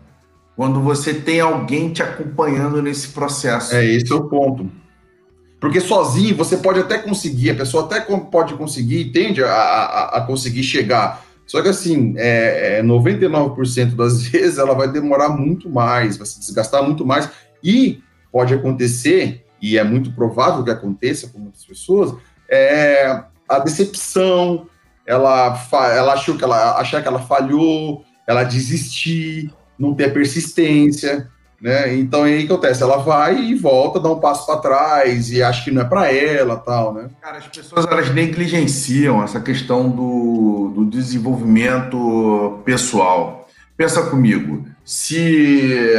[0.60, 3.74] Quando você tem alguém te acompanhando nesse processo.
[3.74, 4.70] É esse é o ponto.
[5.58, 10.20] Porque sozinho você pode até conseguir, a pessoa até pode conseguir, tende a, a, a
[10.20, 11.24] conseguir chegar.
[11.46, 16.38] Só que assim, é, é 99% das vezes ela vai demorar muito mais, vai se
[16.38, 17.30] desgastar muito mais.
[17.64, 22.14] E pode acontecer, e é muito provável que aconteça com muitas pessoas,
[22.50, 24.66] é a decepção,
[25.06, 25.58] ela,
[25.96, 31.28] ela achou que ela achar que ela falhou, ela desistir, não ter persistência.
[31.60, 31.94] Né?
[31.96, 35.64] Então aí que acontece, ela vai e volta, dá um passo para trás e acha
[35.64, 37.10] que não é para ela, tal, né?
[37.20, 43.46] Cara, as pessoas elas negligenciam essa questão do, do desenvolvimento pessoal.
[43.76, 45.92] Pensa comigo, se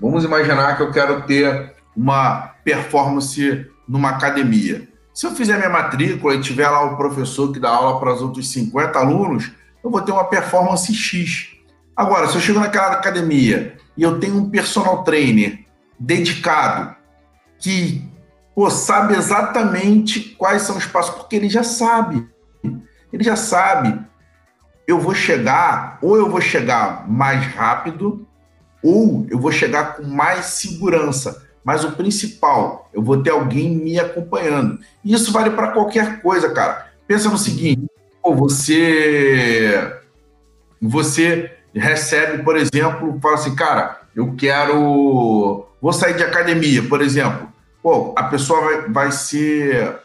[0.00, 4.88] vamos imaginar que eu quero ter uma performance numa academia.
[5.12, 8.22] Se eu fizer minha matrícula e tiver lá o professor que dá aula para os
[8.22, 9.52] outros 50 alunos,
[9.84, 11.51] eu vou ter uma performance X.
[11.96, 15.64] Agora, se eu chego naquela academia e eu tenho um personal trainer
[15.98, 16.96] dedicado
[17.58, 18.04] que
[18.54, 22.26] pô, sabe exatamente quais são os passos, porque ele já sabe.
[23.12, 24.00] Ele já sabe.
[24.86, 28.26] Eu vou chegar, ou eu vou chegar mais rápido,
[28.82, 31.46] ou eu vou chegar com mais segurança.
[31.64, 34.80] Mas o principal, eu vou ter alguém me acompanhando.
[35.04, 36.88] E isso vale para qualquer coisa, cara.
[37.06, 37.86] Pensa no seguinte:
[38.20, 40.00] pô, você
[40.80, 45.66] você recebe, por exemplo, fala assim, cara, eu quero.
[45.80, 47.48] Vou sair de academia, por exemplo.
[47.82, 49.98] Pô, a pessoa vai, vai ser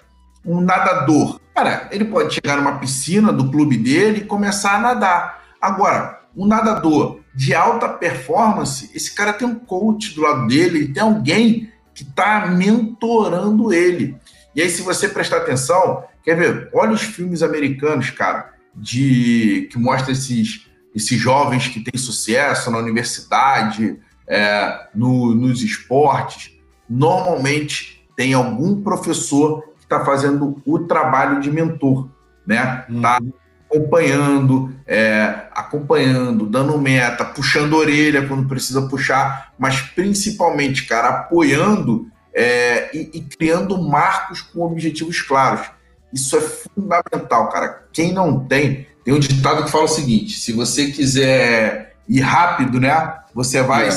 [0.45, 1.39] um nadador.
[1.53, 5.43] Cara, ele pode chegar numa piscina do clube dele e começar a nadar.
[5.61, 11.03] Agora, um nadador de alta performance, esse cara tem um coach do lado dele, tem
[11.03, 14.15] alguém que está mentorando ele.
[14.55, 16.69] E aí, se você prestar atenção, quer ver?
[16.73, 20.66] Olha os filmes americanos, cara, de que mostra esses
[20.97, 26.51] esses jovens que têm sucesso na universidade, é, no, nos esportes,
[26.89, 32.09] normalmente tem algum professor que está fazendo o trabalho de mentor,
[32.45, 32.83] né?
[32.89, 33.31] Está uhum.
[33.69, 42.89] acompanhando, é, acompanhando, dando meta, puxando orelha quando precisa puxar, mas principalmente, cara, apoiando é,
[42.91, 45.67] e, e criando marcos com objetivos claros.
[46.13, 47.85] Isso é fundamental, cara.
[47.91, 52.79] Quem não tem, tem um ditado que fala o seguinte: se você quiser ir rápido,
[52.79, 53.19] né?
[53.33, 53.91] Você vai é.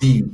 [0.00, 0.32] sim.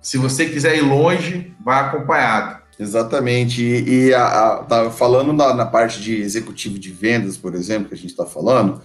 [0.00, 2.60] Se você quiser ir longe, vai acompanhado.
[2.78, 3.62] Exatamente.
[3.62, 7.88] E, e a, a, tá falando na, na, parte de executivo de vendas, por exemplo,
[7.88, 8.80] que a gente está falando,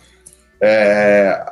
[0.62, 1.43] é,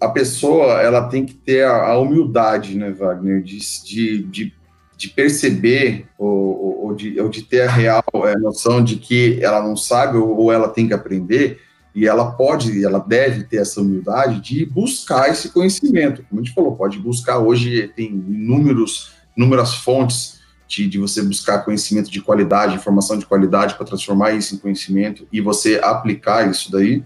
[0.00, 4.54] a pessoa ela tem que ter a, a humildade, né, Wagner, de, de, de,
[4.96, 9.62] de perceber ou, ou, de, ou de ter a real é, noção de que ela
[9.62, 11.60] não sabe ou, ou ela tem que aprender
[11.94, 16.22] e ela pode, ela deve ter essa humildade de buscar esse conhecimento.
[16.28, 21.64] Como a gente falou, pode buscar hoje, tem inúmeros, inúmeras fontes de, de você buscar
[21.64, 26.70] conhecimento de qualidade, informação de qualidade para transformar isso em conhecimento e você aplicar isso
[26.70, 27.02] daí.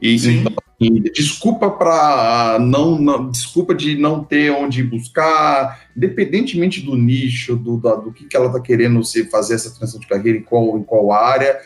[0.00, 0.52] E, então,
[0.90, 7.94] desculpa para não, não, desculpa de não ter onde buscar, independentemente do nicho, do, da,
[7.94, 10.82] do que, que ela está querendo se fazer essa transição de carreira em qual, em
[10.82, 11.58] qual área,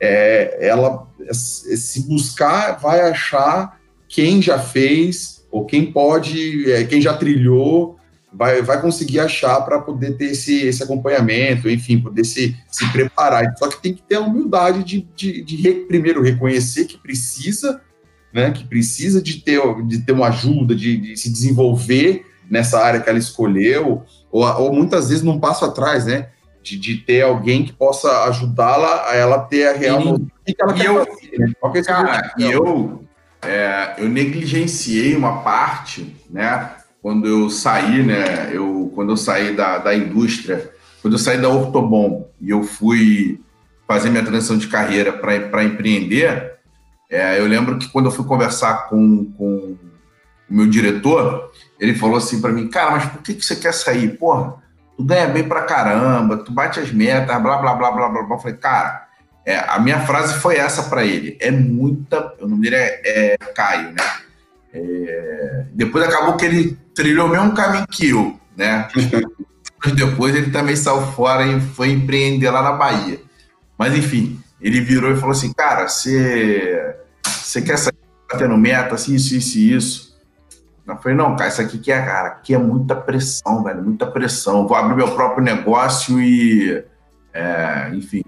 [0.00, 7.14] é, ela se buscar vai achar quem já fez ou quem pode, é, quem já
[7.14, 7.96] trilhou,
[8.32, 13.54] vai, vai conseguir achar para poder ter esse, esse acompanhamento, enfim, poder se, se preparar.
[13.58, 17.80] Só que tem que ter a humildade de, de, de re, primeiro reconhecer que precisa,
[18.36, 23.00] né, que precisa de ter, de ter uma ajuda, de, de se desenvolver nessa área
[23.00, 26.28] que ela escolheu, ou, ou muitas vezes num passo atrás, né?
[26.62, 30.74] de, de ter alguém que possa ajudá-la a ela ter a real noção que ela
[30.74, 31.52] quer eu, fazer, né?
[31.74, 33.04] É cara, e eu,
[33.42, 36.70] é, eu negligenciei uma parte, né?
[37.00, 38.50] Quando eu saí, né?
[38.52, 43.40] Eu, quando eu saí da, da indústria, quando eu saí da Ortobon e eu fui
[43.86, 46.55] fazer minha transição de carreira para empreender,
[47.10, 49.76] é, eu lembro que quando eu fui conversar com, com
[50.48, 53.72] o meu diretor, ele falou assim para mim, cara, mas por que, que você quer
[53.72, 54.16] sair?
[54.16, 54.54] Porra,
[54.96, 58.36] tu ganha bem pra caramba, tu bate as metas, blá, blá, blá, blá, blá, blá.
[58.36, 59.06] Eu falei, cara,
[59.44, 61.36] é, a minha frase foi essa para ele.
[61.40, 62.34] É muita.
[62.40, 64.02] O nome dele é, é Caio, né?
[64.72, 68.88] É, depois acabou que ele trilhou o mesmo caminho que eu, né?
[69.94, 73.20] depois ele também saiu fora e foi empreender lá na Bahia.
[73.78, 76.96] Mas enfim, ele virou e falou assim: Cara, você
[77.64, 77.94] quer sair
[78.28, 80.16] batendo meta, assim, isso, isso e isso.
[80.84, 84.06] Eu falei, não, cara, isso aqui que é, cara, aqui é muita pressão, velho, muita
[84.06, 84.66] pressão.
[84.66, 86.84] Vou abrir meu próprio negócio e,
[87.32, 88.22] é, enfim,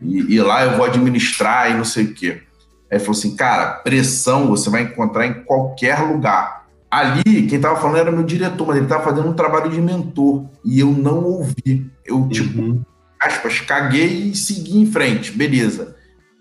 [0.00, 2.42] e, e, lá eu vou administrar e não sei o quê.
[2.90, 6.66] Aí ele falou assim, cara, pressão você vai encontrar em qualquer lugar.
[6.90, 10.44] Ali, quem tava falando era meu diretor, mas ele tava fazendo um trabalho de mentor
[10.64, 11.90] e eu não ouvi.
[12.04, 12.84] Eu, tipo,
[13.24, 15.96] aspas, caguei e segui em frente, beleza.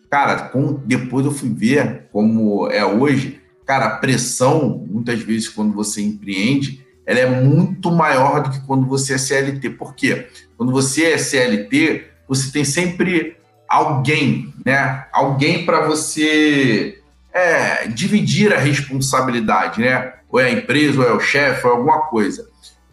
[0.10, 5.74] Cara, com, depois eu fui ver como é hoje, cara, a pressão, muitas vezes, quando
[5.74, 9.72] você empreende, ela é muito maior do que quando você é CLT.
[9.72, 10.28] Por quê?
[10.58, 15.06] Quando você é CLT, você tem sempre alguém, né?
[15.12, 17.00] Alguém para você
[17.34, 20.14] é, dividir a responsabilidade, né?
[20.30, 22.48] Ou é a empresa, ou é o chefe, ou é alguma coisa.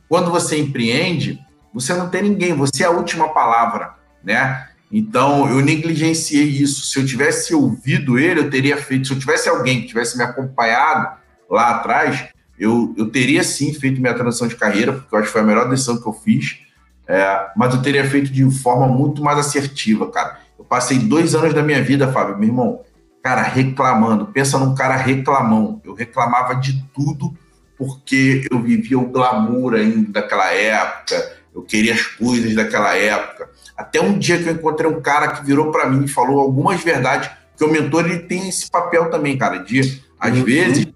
[0.08, 1.38] Quando você empreende,
[1.72, 4.68] você não tem ninguém, você é a última palavra, né?
[4.92, 6.86] Então, eu negligenciei isso.
[6.86, 9.06] Se eu tivesse ouvido ele, eu teria feito.
[9.06, 11.16] Se eu tivesse alguém que tivesse me acompanhado
[11.48, 12.28] lá atrás,
[12.58, 15.44] eu, eu teria sim feito minha transição de carreira, porque eu acho que foi a
[15.44, 16.58] melhor decisão que eu fiz.
[17.06, 20.38] É, mas eu teria feito de forma muito mais assertiva, cara.
[20.58, 22.80] Eu passei dois anos da minha vida, Fábio, meu irmão,
[23.22, 24.26] cara, reclamando.
[24.26, 25.80] Pensa num cara reclamão.
[25.84, 27.34] Eu reclamava de tudo
[27.78, 33.50] porque eu vivia o glamour ainda daquela época, eu queria as coisas daquela época.
[33.76, 36.82] Até um dia que eu encontrei um cara que virou para mim e falou algumas
[36.82, 40.44] verdades, que o mentor ele tem esse papel também, cara, de às uhum.
[40.44, 40.86] vezes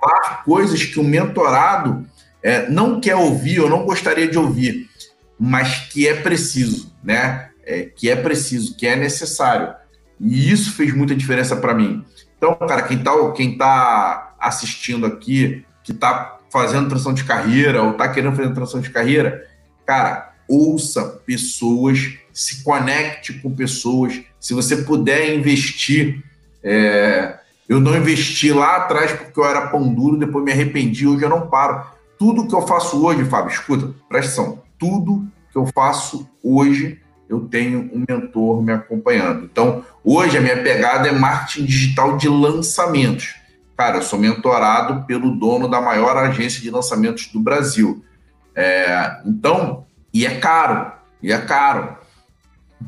[0.00, 2.06] falar coisas que o mentorado
[2.42, 4.88] é, não quer ouvir ou não gostaria de ouvir,
[5.38, 7.50] mas que é preciso, né?
[7.64, 9.74] É, que é preciso, que é necessário.
[10.18, 12.04] E isso fez muita diferença para mim.
[12.36, 17.94] Então, cara, quem tá, quem tá assistindo aqui, que tá fazendo transição de carreira ou
[17.94, 19.46] tá querendo fazer transição de carreira,
[19.90, 24.20] cara, ouça pessoas, se conecte com pessoas.
[24.38, 26.22] Se você puder investir,
[26.62, 31.24] é, eu não investi lá atrás porque eu era pão duro, depois me arrependi, hoje
[31.24, 31.84] eu não paro.
[32.16, 37.40] Tudo que eu faço hoje, Fábio, escuta, presta atenção, tudo que eu faço hoje, eu
[37.40, 39.46] tenho um mentor me acompanhando.
[39.46, 43.34] Então, hoje a minha pegada é marketing digital de lançamentos.
[43.76, 48.04] Cara, eu sou mentorado pelo dono da maior agência de lançamentos do Brasil.
[48.54, 51.96] É, então, e é caro, e é caro.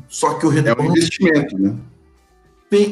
[0.07, 0.83] Só que o retorno.
[0.83, 1.75] É um investimento, né?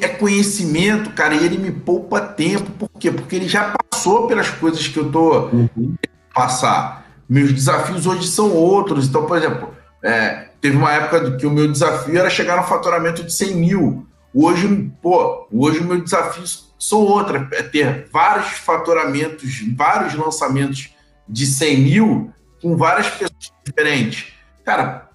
[0.02, 2.70] é conhecimento, cara, e ele me poupa tempo.
[2.72, 3.12] Por quê?
[3.12, 5.96] Porque ele já passou pelas coisas que eu tô uhum.
[6.34, 7.06] passar.
[7.28, 9.08] Meus desafios hoje são outros.
[9.08, 13.24] Então, por exemplo, é, teve uma época que o meu desafio era chegar no faturamento
[13.24, 14.06] de 100 mil.
[14.34, 16.44] Hoje, pô, hoje o meu desafio
[16.78, 17.48] são outros.
[17.54, 20.92] É ter vários faturamentos, vários lançamentos
[21.28, 24.34] de 100 mil com várias pessoas diferentes.
[24.64, 25.10] Cara,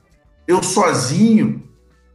[0.47, 1.63] eu sozinho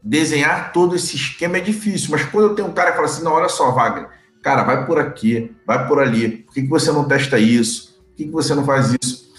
[0.04, 3.24] desenhar todo esse esquema é difícil, mas quando eu tenho um cara que fala assim,
[3.24, 4.10] não, olha só, Wagner,
[4.42, 8.02] cara, vai por aqui, vai por ali, por que, que você não testa isso?
[8.08, 9.32] Por que, que você não faz isso?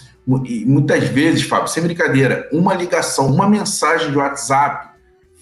[0.45, 4.93] E muitas vezes, Fábio, sem brincadeira, uma ligação, uma mensagem de WhatsApp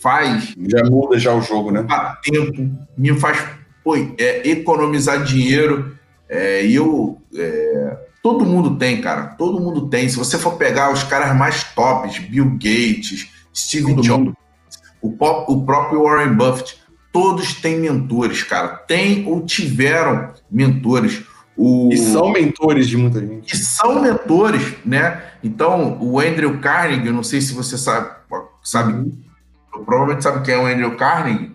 [0.01, 0.55] faz.
[0.57, 1.85] Já muda já o jogo, né?
[2.23, 3.45] Tempo, me faz
[3.83, 5.95] pô, é, economizar dinheiro.
[6.27, 7.21] É, e eu.
[7.35, 9.27] É, todo mundo tem, cara.
[9.38, 10.07] Todo mundo tem.
[10.07, 14.34] Se você for pegar os caras mais tops, Bill Gates, Steve todo Jobs,
[15.01, 16.77] o, o próprio Warren Buffett,
[17.12, 18.69] todos têm mentores, cara.
[18.69, 21.23] Tem ou tiveram mentores.
[21.57, 21.89] O...
[21.91, 23.53] E são mentores de muita gente.
[23.53, 25.23] E são mentores, né?
[25.43, 28.10] Então, o Andrew Carnegie, não sei se você sabe,
[28.63, 29.12] sabe uhum.
[29.86, 31.51] provavelmente sabe quem é o Andrew Carnegie.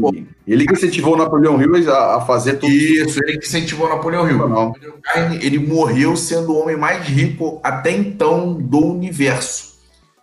[0.00, 0.12] Pô,
[0.46, 3.18] ele que incentivou o Napoleão Hill a, fazer tudo isso.
[3.24, 4.48] ele que incentivou o Napoleão Hill.
[4.48, 4.68] Não.
[4.68, 9.76] O Andrew Carnegie, ele morreu sendo o homem mais rico até então do universo.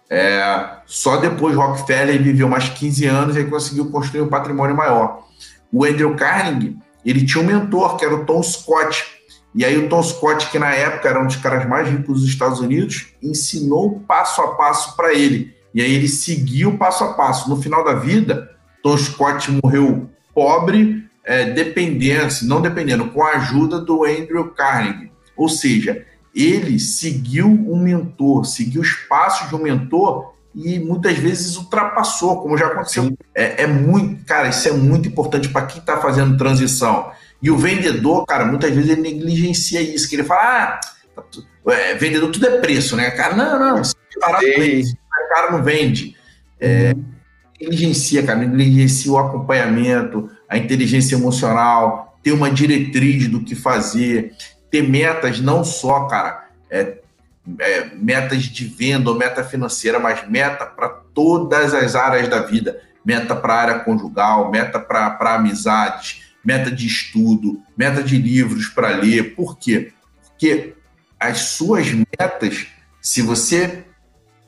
[0.09, 5.23] É, só depois Rockefeller viveu mais 15 anos e conseguiu construir um patrimônio maior.
[5.71, 9.03] O Andrew Carnegie, ele tinha um mentor, que era o Tom Scott.
[9.53, 12.29] E aí o Tom Scott, que na época era um dos caras mais ricos dos
[12.29, 15.53] Estados Unidos, ensinou passo a passo para ele.
[15.73, 17.49] E aí ele seguiu passo a passo.
[17.49, 18.49] No final da vida,
[18.83, 25.11] Tom Scott morreu pobre, é, dependendo, não dependendo, com a ajuda do Andrew Carnegie.
[25.35, 31.57] Ou seja, ele seguiu um mentor, seguiu os passos de um mentor e muitas vezes
[31.57, 33.11] ultrapassou, como já aconteceu.
[33.33, 37.11] É, é, muito, cara, isso é muito importante para quem está fazendo transição.
[37.41, 40.79] E o vendedor, cara, muitas vezes ele negligencia isso, que ele fala, ah,
[41.15, 41.23] tá
[41.67, 43.11] é, vendedor tudo é preço, né?
[43.11, 46.15] Cara, não, não, se parar o cara não vende.
[46.59, 47.03] É, uhum.
[47.63, 54.35] Negligencia, cara, negligencia o acompanhamento, a inteligência emocional, ter uma diretriz do que fazer
[54.73, 56.97] ter metas não só, cara, é,
[57.59, 62.81] é, metas de venda ou meta financeira, mas meta para todas as áreas da vida.
[63.05, 68.95] Meta para a área conjugal, meta para amizades, meta de estudo, meta de livros para
[68.95, 69.35] ler.
[69.35, 69.93] Por quê?
[70.23, 70.73] Porque
[71.19, 72.65] as suas metas,
[72.99, 73.83] se você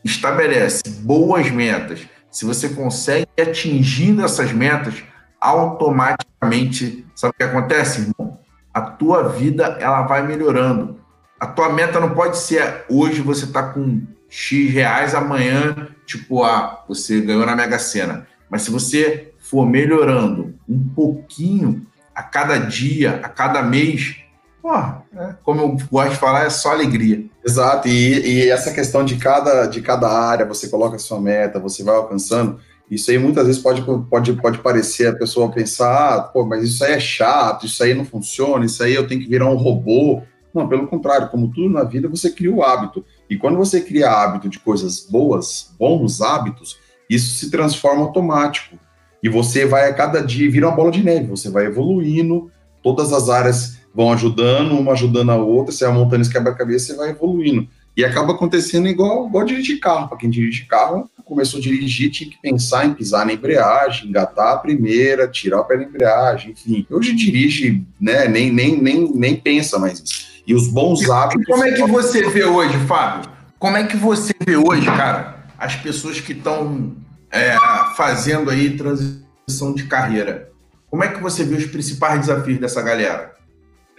[0.03, 1.99] estabelece boas metas,
[2.36, 5.03] se você consegue atingindo essas metas,
[5.39, 8.36] automaticamente, sabe o que acontece, irmão?
[8.75, 10.99] a tua vida ela vai melhorando.
[11.39, 16.83] A tua meta não pode ser hoje você está com X reais amanhã, tipo, ah,
[16.86, 18.27] você ganhou na Mega Sena.
[18.49, 24.17] Mas se você for melhorando um pouquinho a cada dia, a cada mês,
[24.61, 27.23] porra, é, como eu gosto de falar, é só alegria.
[27.46, 31.60] Exato, e, e, essa questão de cada, de cada área, você coloca a sua meta,
[31.60, 36.22] você vai alcançando, isso aí muitas vezes pode, pode, pode parecer a pessoa pensar, ah,
[36.24, 39.30] pô, mas isso aí é chato, isso aí não funciona, isso aí eu tenho que
[39.30, 40.24] virar um robô.
[40.52, 43.06] Não, pelo contrário, como tudo na vida, você cria o hábito.
[43.30, 48.78] E quando você cria hábito de coisas boas, bons hábitos, isso se transforma automático.
[49.22, 53.12] E você vai a cada dia, vira uma bola de neve, você vai evoluindo, todas
[53.14, 57.10] as áreas vão ajudando, uma ajudando a outra, você vai montando esse quebra-cabeça e vai
[57.12, 57.68] evoluindo.
[57.96, 60.10] E acaba acontecendo igual, igual dirigir carro.
[60.10, 64.54] Para quem dirige carro, começou a dirigir, tinha que pensar em pisar na embreagem, engatar
[64.54, 66.86] a primeira, tirar o pé da embreagem, enfim.
[66.89, 70.26] Hoje dirige, né, nem, nem, nem, nem pensa mais isso.
[70.46, 71.41] E os bons hábitos.
[71.41, 73.32] E como é que você vê hoje, Fábio?
[73.58, 76.93] Como é que você vê hoje, cara, as pessoas que estão
[77.32, 77.56] é,
[77.96, 80.52] fazendo aí transição de carreira?
[80.91, 83.34] Como é que você vê os principais desafios dessa galera?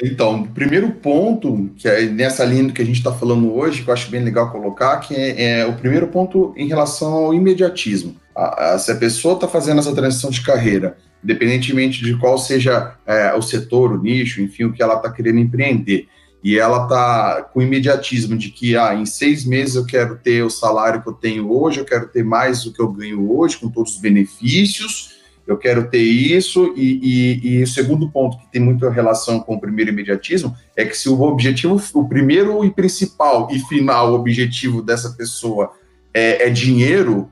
[0.03, 3.89] Então, o primeiro ponto, que é nessa linha que a gente está falando hoje, que
[3.89, 8.17] eu acho bem legal colocar, que é, é o primeiro ponto em relação ao imediatismo.
[8.35, 12.95] A, a, se a pessoa está fazendo essa transição de carreira, independentemente de qual seja
[13.07, 16.07] é, o setor, o nicho, enfim, o que ela está querendo empreender,
[16.45, 20.51] e ela está com imediatismo de que ah, em seis meses eu quero ter o
[20.51, 23.71] salário que eu tenho hoje, eu quero ter mais do que eu ganho hoje, com
[23.71, 25.16] todos os benefícios,
[25.47, 29.55] eu quero ter isso, e, e, e, o segundo ponto, que tem muita relação com
[29.55, 34.83] o primeiro imediatismo, é que se o objetivo, o primeiro e principal e final objetivo
[34.83, 35.73] dessa pessoa
[36.13, 37.31] é, é dinheiro,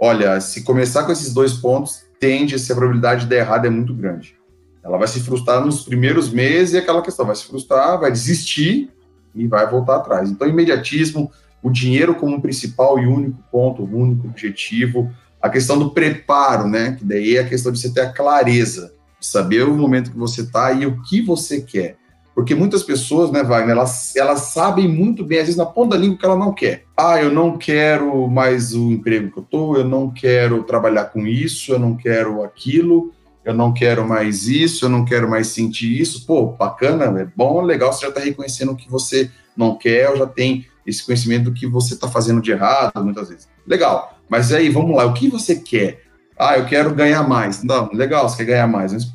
[0.00, 3.92] olha, se começar com esses dois pontos, tende, a probabilidade de dar errado é muito
[3.92, 4.34] grande.
[4.82, 8.90] Ela vai se frustrar nos primeiros meses e aquela questão, vai se frustrar, vai desistir
[9.34, 10.30] e vai voltar atrás.
[10.30, 11.30] Então, imediatismo,
[11.62, 16.96] o dinheiro como principal e único ponto, único objetivo, a questão do preparo, né?
[16.96, 20.42] Que daí é a questão de você ter a clareza, saber o momento que você
[20.42, 21.96] está e o que você quer.
[22.34, 26.00] Porque muitas pessoas, né, Wagner, elas, elas sabem muito bem, às vezes na ponta da
[26.00, 26.84] língua, que ela não quer.
[26.96, 31.26] Ah, eu não quero mais o emprego que eu estou, eu não quero trabalhar com
[31.26, 33.12] isso, eu não quero aquilo,
[33.44, 36.24] eu não quero mais isso, eu não quero mais sentir isso.
[36.26, 40.16] Pô, bacana, é bom, legal, você já está reconhecendo o que você não quer, ou
[40.16, 43.48] já tem esse conhecimento do que você está fazendo de errado, muitas vezes.
[43.66, 44.18] Legal.
[44.32, 46.00] Mas aí, vamos lá, o que você quer?
[46.38, 47.62] Ah, eu quero ganhar mais.
[47.62, 48.90] Não, legal, você quer ganhar mais.
[48.90, 49.14] Mas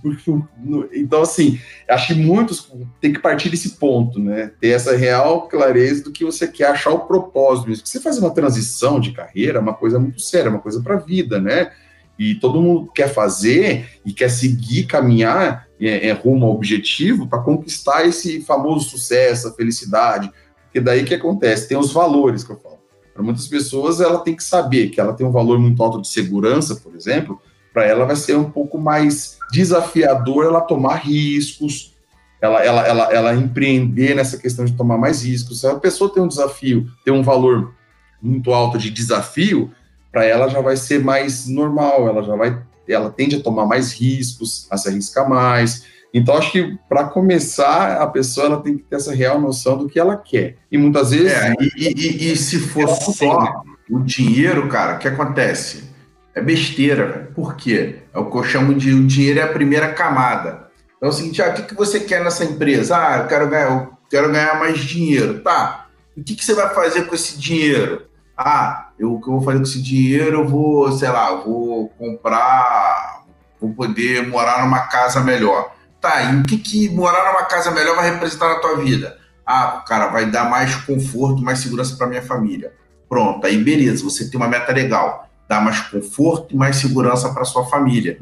[0.94, 1.60] então, assim,
[1.90, 4.52] acho que muitos têm que partir desse ponto, né?
[4.62, 7.66] Ter essa real clareza do que você quer, achar o propósito.
[7.66, 10.94] Porque você fazer uma transição de carreira é uma coisa muito séria, uma coisa para
[10.94, 11.72] a vida, né?
[12.20, 17.42] E todo mundo quer fazer e quer seguir, caminhar é, é rumo ao objetivo para
[17.42, 20.32] conquistar esse famoso sucesso, a felicidade.
[20.66, 21.68] Porque daí que acontece?
[21.68, 22.77] Tem os valores que eu falo.
[23.18, 26.08] Para muitas pessoas, ela tem que saber que ela tem um valor muito alto de
[26.08, 27.42] segurança, por exemplo,
[27.74, 31.96] para ela vai ser um pouco mais desafiador ela tomar riscos,
[32.40, 35.62] ela, ela, ela, ela empreender nessa questão de tomar mais riscos.
[35.62, 37.74] Se a pessoa tem um desafio, tem um valor
[38.22, 39.72] muito alto de desafio,
[40.12, 43.94] para ela já vai ser mais normal, ela já vai, ela tende a tomar mais
[43.94, 45.86] riscos, a se arriscar mais.
[46.14, 49.88] Então, acho que para começar, a pessoa ela tem que ter essa real noção do
[49.88, 50.58] que ela quer.
[50.72, 51.32] E muitas vezes.
[51.32, 55.90] É, e, e, e, se for só o dinheiro, cara, o que acontece?
[56.34, 58.04] É besteira, Por quê?
[58.14, 60.68] É o que eu chamo de o dinheiro é a primeira camada.
[60.96, 62.96] Então é o seguinte: ah, o que, que você quer nessa empresa?
[62.96, 65.40] Ah, eu quero ganhar, eu quero ganhar mais dinheiro.
[65.40, 65.88] Tá.
[66.16, 68.04] O que, que você vai fazer com esse dinheiro?
[68.36, 70.42] Ah, eu, o que eu vou fazer com esse dinheiro?
[70.42, 73.24] Eu vou, sei lá, vou comprar,
[73.60, 75.77] vou poder morar numa casa melhor.
[76.08, 79.18] Tá, e o que, que morar numa casa melhor vai representar na tua vida?
[79.46, 82.72] Ah, cara, vai dar mais conforto, mais segurança para minha família.
[83.10, 85.30] Pronto, aí beleza, você tem uma meta legal.
[85.50, 88.18] Dá mais conforto e mais segurança para sua família.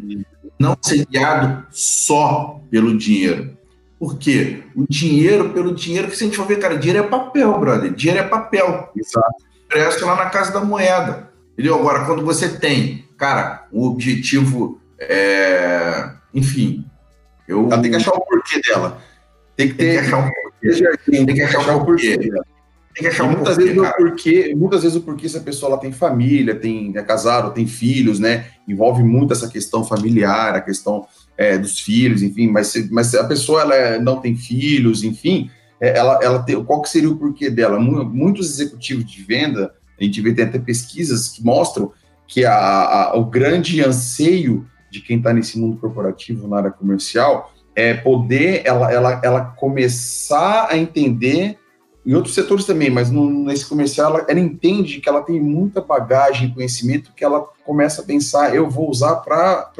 [0.57, 3.55] Não ser guiado só pelo dinheiro.
[3.99, 4.63] Por quê?
[4.75, 7.93] O dinheiro, pelo dinheiro, que se a gente for ver, cara, dinheiro é papel, brother.
[7.93, 8.91] Dinheiro é papel.
[8.95, 9.45] Exato.
[9.65, 11.29] Impresso lá na casa da moeda.
[11.53, 11.75] Entendeu?
[11.75, 16.09] Agora, quando você tem, cara, um objetivo, é...
[16.33, 16.84] enfim,
[17.47, 17.67] eu...
[17.71, 19.01] Ela tem que achar o porquê dela.
[19.55, 21.25] Tem que, ter, tem que achar o porquê.
[21.25, 22.17] Tem que achar o porquê.
[22.95, 25.73] Tem que achar muitas porquê, vezes o porquê, muitas vezes o porquê se a pessoa
[25.73, 28.45] ela tem família, tem é casado, tem filhos, né?
[28.65, 31.05] Envolve muito essa questão familiar, a questão
[31.37, 32.47] é, dos filhos, enfim.
[32.47, 36.63] Mas se, mas se a pessoa ela não tem filhos, enfim, é, ela, ela tem,
[36.63, 37.77] qual que seria o porquê dela?
[37.77, 41.91] Muitos executivos de venda, a gente vê tem até pesquisas que mostram
[42.25, 44.65] que a, a, o grande anseio
[44.95, 50.67] de quem está nesse mundo corporativo, na área comercial, é poder ela, ela, ela começar
[50.69, 51.57] a entender
[52.05, 55.81] em outros setores também, mas no, nesse comercial ela, ela, entende que ela tem muita
[55.81, 59.71] bagagem, conhecimento que ela começa a pensar, eu vou usar para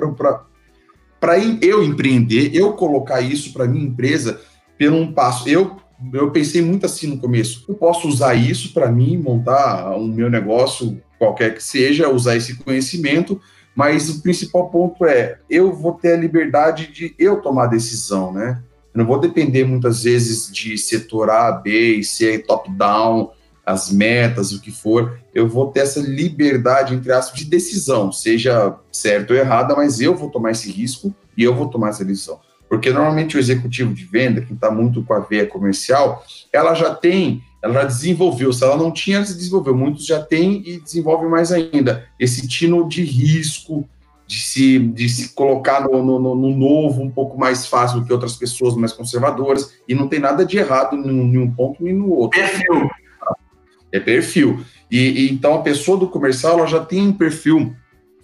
[1.20, 4.42] para eu empreender, eu colocar isso para minha empresa
[4.78, 5.48] pelo um passo.
[5.48, 5.78] Eu
[6.14, 7.64] eu pensei muito assim no começo.
[7.68, 12.56] Eu posso usar isso para mim montar o meu negócio, qualquer que seja, usar esse
[12.58, 13.40] conhecimento,
[13.76, 18.32] mas o principal ponto é eu vou ter a liberdade de eu tomar a decisão,
[18.32, 18.64] né?
[18.94, 23.32] Eu não vou depender muitas vezes de setor A, B C, top-down,
[23.66, 25.20] as metas, o que for.
[25.34, 30.16] Eu vou ter essa liberdade, entre aspas, de decisão, seja certo ou errada, mas eu
[30.16, 32.40] vou tomar esse risco e eu vou tomar essa decisão.
[32.70, 36.24] Porque normalmente o executivo de venda, que está muito com a veia comercial,
[36.54, 38.54] ela já tem, ela já desenvolveu.
[38.54, 39.76] Se ela não tinha, ela se desenvolveu.
[39.76, 42.08] Muitos já têm e desenvolvem mais ainda.
[42.20, 43.90] Esse tino de risco,
[44.28, 48.14] de se, de se colocar no, no, no, novo um pouco mais fácil do que
[48.14, 52.12] outras pessoas mais conservadoras, e não tem nada de errado em um ponto nem no
[52.12, 52.40] outro.
[52.40, 52.90] Perfil.
[53.92, 54.64] É perfil.
[54.92, 57.76] E, e, então a pessoa do comercial ela já tem um perfil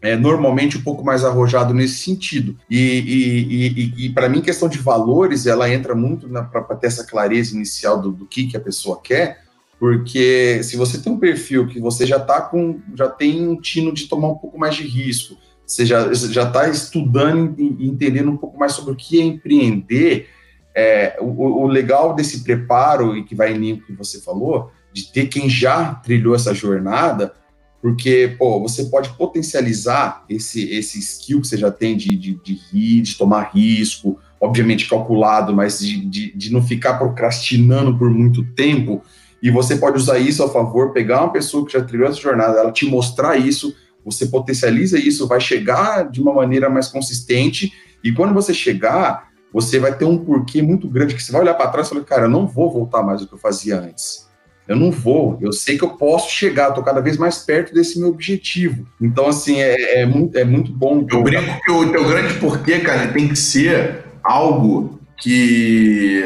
[0.01, 2.57] é, normalmente um pouco mais arrojado nesse sentido.
[2.69, 7.05] E, e, e, e para mim, questão de valores, ela entra muito para ter essa
[7.05, 9.41] clareza inicial do, do que, que a pessoa quer,
[9.79, 13.93] porque se você tem um perfil que você já tá com, já tem um tino
[13.93, 18.59] de tomar um pouco mais de risco, você já está estudando e entendendo um pouco
[18.59, 20.27] mais sobre o que é empreender,
[20.75, 24.19] é, o, o, legal desse preparo, e que vai em linha com o que você
[24.19, 27.33] falou, de ter quem já trilhou essa jornada,
[27.81, 32.59] porque, pô, você pode potencializar esse, esse skill que você já tem de, de, de
[32.71, 38.43] rir, de tomar risco, obviamente calculado, mas de, de, de não ficar procrastinando por muito
[38.53, 39.01] tempo,
[39.41, 42.59] e você pode usar isso a favor, pegar uma pessoa que já trilhou essa jornada,
[42.59, 43.75] ela te mostrar isso,
[44.05, 47.73] você potencializa isso, vai chegar de uma maneira mais consistente,
[48.03, 51.55] e quando você chegar, você vai ter um porquê muito grande, que você vai olhar
[51.55, 54.30] para trás e falar, cara, eu não vou voltar mais do que eu fazia antes.
[54.71, 57.99] Eu não vou, eu sei que eu posso chegar, estou cada vez mais perto desse
[57.99, 58.87] meu objetivo.
[59.01, 61.05] Então, assim, é, é, muito, é muito bom.
[61.11, 66.23] Eu brinco que o teu grande porquê, cara, tem que ser algo que.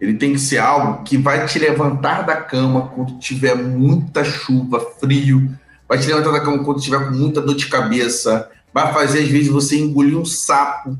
[0.00, 4.80] Ele tem que ser algo que vai te levantar da cama quando tiver muita chuva,
[4.98, 5.50] frio,
[5.86, 9.28] vai te levantar da cama quando tiver com muita dor de cabeça, vai fazer às
[9.28, 10.98] vezes você engolir um sapo,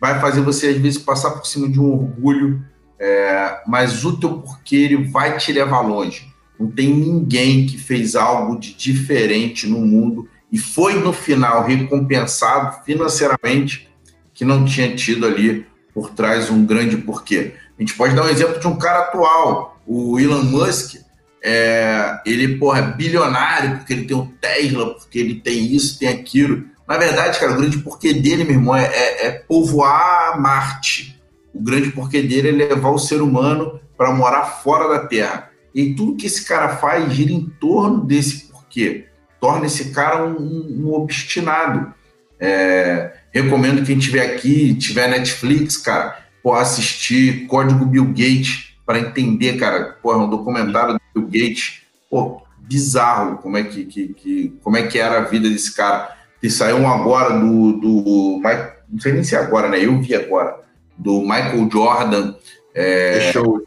[0.00, 2.64] vai fazer você às vezes passar por cima de um orgulho,
[3.00, 6.30] é, mas o teu porquê ele vai te levar longe.
[6.58, 12.84] Não tem ninguém que fez algo de diferente no mundo e foi no final recompensado
[12.84, 13.88] financeiramente
[14.34, 17.54] que não tinha tido ali por trás um grande porquê.
[17.78, 20.96] A gente pode dar um exemplo de um cara atual, o Elon Musk,
[21.42, 26.08] é, ele, porra, é bilionário porque ele tem um Tesla, porque ele tem isso, tem
[26.08, 26.64] aquilo.
[26.86, 31.19] Na verdade, cara, o grande porquê dele, meu irmão, é, é, é povoar Marte.
[31.54, 35.50] O grande porquê dele é levar o ser humano para morar fora da Terra.
[35.74, 39.06] E tudo que esse cara faz gira em torno desse porquê.
[39.40, 41.92] Torna esse cara um, um obstinado.
[42.38, 49.58] É, recomendo quem tiver aqui, tiver Netflix, cara, pode assistir Código Bill Gates para entender,
[49.58, 54.76] cara, porra, um documentário do Bill Gates, pô, bizarro como é que, que, que, como
[54.76, 56.16] é que era a vida desse cara.
[56.40, 58.40] Que saiu um agora do, do.
[58.88, 59.84] Não sei nem se é agora, né?
[59.84, 60.58] Eu vi agora.
[61.00, 62.34] Do Michael Jordan.
[62.74, 63.62] É, é show.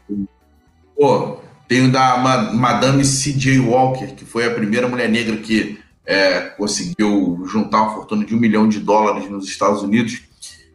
[0.96, 2.16] Pô, tem o da
[2.52, 3.58] Madame C.J.
[3.60, 8.38] Walker, que foi a primeira mulher negra que é, conseguiu juntar uma fortuna de um
[8.38, 10.22] milhão de dólares nos Estados Unidos.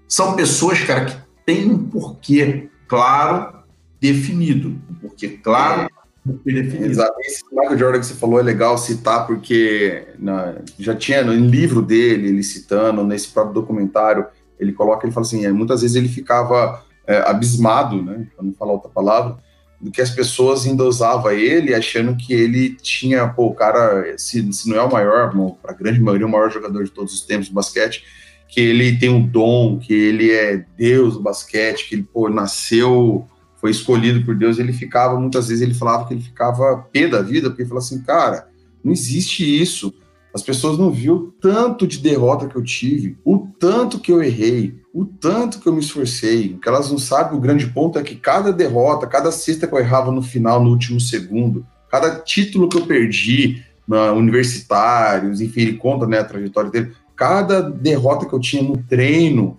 [0.07, 3.59] São pessoas, cara, que têm um porquê claro
[4.01, 4.81] definido.
[5.01, 5.89] Porque, claro,
[6.25, 6.91] porque definido.
[6.91, 7.13] Exato.
[7.21, 11.81] Esse Michael Jordan que você falou é legal citar, porque na, já tinha no livro
[11.81, 14.25] dele, ele citando, nesse próprio documentário,
[14.59, 18.53] ele coloca, ele fala assim, é, muitas vezes ele ficava é, abismado, né, para não
[18.53, 19.37] falar outra palavra,
[19.79, 24.69] do que as pessoas endosavam ele, achando que ele tinha, pô, o cara, se, se
[24.69, 25.31] não é o maior,
[25.61, 28.03] para a grande maioria, o maior jogador de todos os tempos do basquete,
[28.47, 33.25] que ele tem um dom, que ele é Deus do basquete, que ele, pô, nasceu
[33.59, 37.21] foi escolhido por Deus, ele ficava, muitas vezes ele falava que ele ficava pé da
[37.21, 38.47] vida, porque ele falava assim, cara,
[38.83, 39.93] não existe isso.
[40.33, 44.21] As pessoas não viram o tanto de derrota que eu tive, o tanto que eu
[44.21, 46.53] errei, o tanto que eu me esforcei.
[46.53, 49.73] O que elas não sabem, o grande ponto é que cada derrota, cada cesta que
[49.73, 55.61] eu errava no final, no último segundo, cada título que eu perdi, na universitários, enfim,
[55.61, 59.57] ele conta né, a trajetória dele, cada derrota que eu tinha no treino,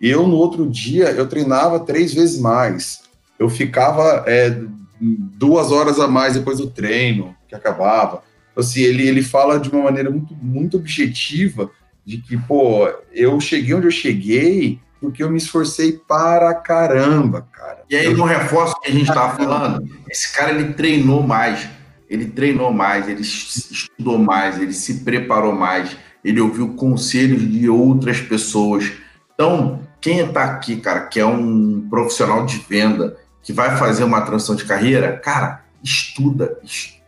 [0.00, 3.02] eu no outro dia eu treinava três vezes mais
[3.40, 4.54] eu ficava é,
[5.00, 8.22] duas horas a mais depois do treino, que acabava.
[8.60, 11.70] Assim, ele, ele fala de uma maneira muito, muito objetiva
[12.04, 17.84] de que, pô, eu cheguei onde eu cheguei porque eu me esforcei para caramba, cara.
[17.88, 21.66] E aí, no reforço que a gente estava falando, esse cara ele treinou mais,
[22.08, 28.20] ele treinou mais, ele estudou mais, ele se preparou mais, ele ouviu conselhos de outras
[28.20, 28.92] pessoas.
[29.32, 34.20] Então, quem está aqui, cara, que é um profissional de venda, que vai fazer uma
[34.20, 36.58] transição de carreira, cara, estuda,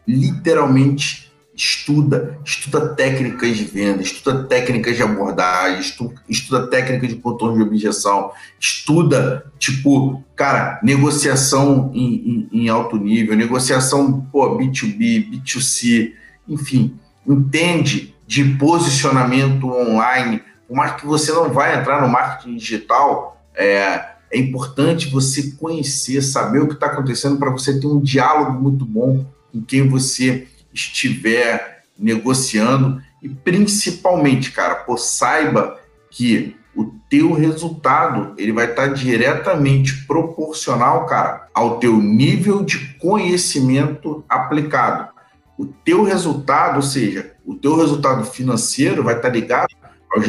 [0.06, 7.56] literalmente estuda, estuda técnicas de venda, estuda técnicas de abordagem, estuda, estuda técnicas de contorno
[7.56, 16.12] de objeção, estuda, tipo, cara, negociação em, em, em alto nível, negociação, pô, B2B, B2C,
[16.48, 23.42] enfim, entende de posicionamento online, por mais que você não vai entrar no marketing digital,
[23.54, 28.52] é, é importante você conhecer, saber o que está acontecendo para você ter um diálogo
[28.52, 35.78] muito bom com quem você estiver negociando e principalmente, cara, pô, saiba
[36.10, 44.24] que o teu resultado ele vai estar diretamente proporcional, cara, ao teu nível de conhecimento
[44.28, 45.12] aplicado.
[45.58, 49.68] O teu resultado, ou seja, o teu resultado financeiro vai estar ligado
[50.12, 50.24] aos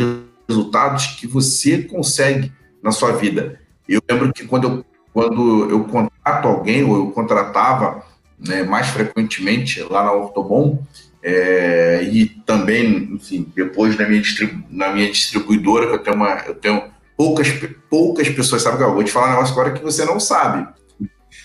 [0.48, 3.60] resultados que você consegue na sua vida.
[3.88, 8.04] Eu lembro que quando eu, quando eu contrato alguém, ou eu contratava
[8.48, 10.84] né, mais frequentemente lá na Ortobon,
[11.22, 14.22] é, e também, enfim, depois na minha,
[14.70, 16.84] na minha distribuidora, que eu tenho, uma, eu tenho
[17.16, 17.48] poucas,
[17.89, 20.68] poucas pessoas, sabe, que eu vou te falar um negócio agora que você não sabe.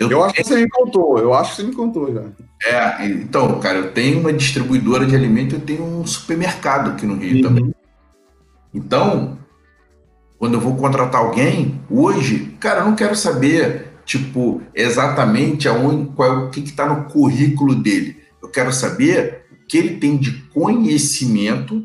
[0.01, 2.23] Eu, eu acho que você me contou, eu acho que você me contou já.
[2.65, 7.07] É, então, cara, eu tenho uma distribuidora de alimento e eu tenho um supermercado aqui
[7.07, 7.43] no Rio uhum.
[7.43, 7.75] também.
[8.75, 9.39] Então,
[10.39, 16.29] quando eu vou contratar alguém, hoje, cara, eu não quero saber tipo, exatamente aonde, qual,
[16.29, 18.17] é o que está no currículo dele.
[18.43, 21.85] Eu quero saber o que ele tem de conhecimento,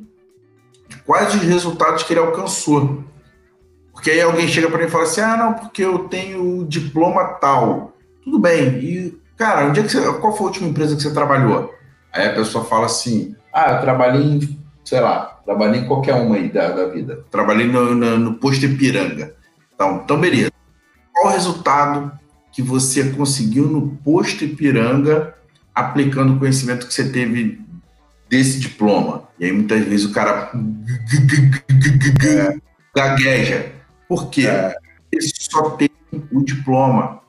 [0.87, 3.03] de quais os resultados que ele alcançou.
[3.91, 7.25] Porque aí alguém chega para mim e fala assim: ah, não, porque eu tenho diploma
[7.41, 7.93] tal.
[8.23, 8.79] Tudo bem.
[8.79, 11.73] E, cara, onde é que você, qual foi a última empresa que você trabalhou?
[12.13, 16.37] Aí a pessoa fala assim: ah, eu trabalhei em, sei lá, trabalhei em qualquer uma
[16.37, 17.25] aí da, da vida.
[17.29, 19.35] Trabalhei no, no, no posto Ipiranga.
[19.75, 20.53] Então, então, beleza
[21.13, 22.11] qual o resultado
[22.51, 25.35] que você conseguiu no posto Ipiranga
[25.73, 27.61] aplicando o conhecimento que você teve
[28.29, 29.27] desse diploma.
[29.39, 30.51] E aí muitas vezes o cara
[32.95, 33.71] gagueja.
[34.07, 34.47] Por quê?
[34.47, 34.75] É.
[35.11, 35.89] Ele só tem
[36.31, 37.21] o diploma.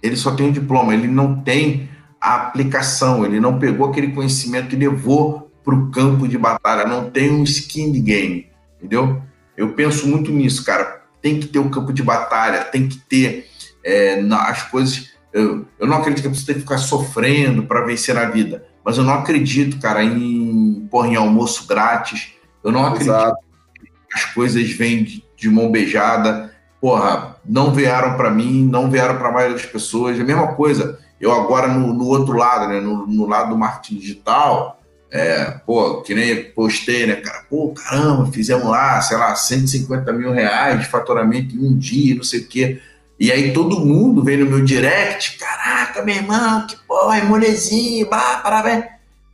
[0.00, 1.88] Ele só tem o diploma, ele não tem
[2.20, 7.10] a aplicação, ele não pegou aquele conhecimento e levou para o campo de batalha, não
[7.10, 9.20] tem um skin game, entendeu?
[9.56, 13.48] Eu penso muito nisso, cara tem que ter um campo de batalha, tem que ter
[13.84, 15.10] é, as coisas.
[15.32, 18.96] Eu, eu não acredito que você tem que ficar sofrendo para vencer na vida, mas
[18.96, 22.32] eu não acredito, cara, em, porra, em almoço grátis.
[22.64, 23.36] Eu não acredito Exato.
[23.80, 26.54] que as coisas vêm de, de mão beijada.
[26.80, 30.18] Porra, não vieram para mim, não vieram para a maioria das pessoas.
[30.18, 30.98] É a mesma coisa.
[31.20, 34.77] Eu agora no, no outro lado, né, no, no lado do marketing digital,
[35.10, 37.44] é, pô, que nem postei, né, cara?
[37.48, 42.22] Pô, caramba, fizemos lá, sei lá, 150 mil reais de faturamento em um dia, não
[42.22, 42.80] sei o quê.
[43.18, 48.08] E aí todo mundo vem no meu direct, caraca, meu irmão, que porra, é molezinho,
[48.08, 48.84] bah, parabéns.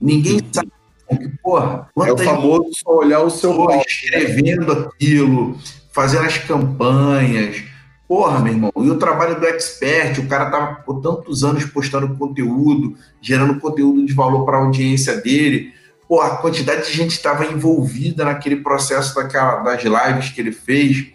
[0.00, 0.70] Ninguém sabe
[1.10, 1.88] que porra.
[2.06, 5.58] É o famoso só olhar o seu escrevendo aquilo,
[5.92, 7.62] fazendo as campanhas,
[8.06, 12.16] Porra, meu irmão, e o trabalho do expert, o cara tava por tantos anos postando
[12.16, 15.72] conteúdo, gerando conteúdo de valor para a audiência dele.
[16.06, 21.14] Porra, a quantidade de gente estava envolvida naquele processo daquela, das lives que ele fez.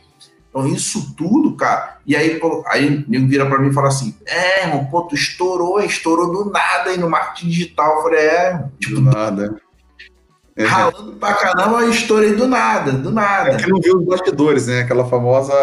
[0.49, 1.99] Então, isso tudo, cara.
[2.07, 5.13] E aí, pô, aí nego vira para mim e fala assim: é, irmão, pô, tu
[5.13, 7.97] estourou, estourou do nada aí no marketing digital.
[7.97, 9.61] Eu falei, é, tipo, do nada.
[10.55, 10.65] É.
[10.65, 13.51] Ralando pra caramba, eu estourei do nada, do nada.
[13.51, 14.81] É que não vê os bastidores, né?
[14.81, 15.53] Aquela famosa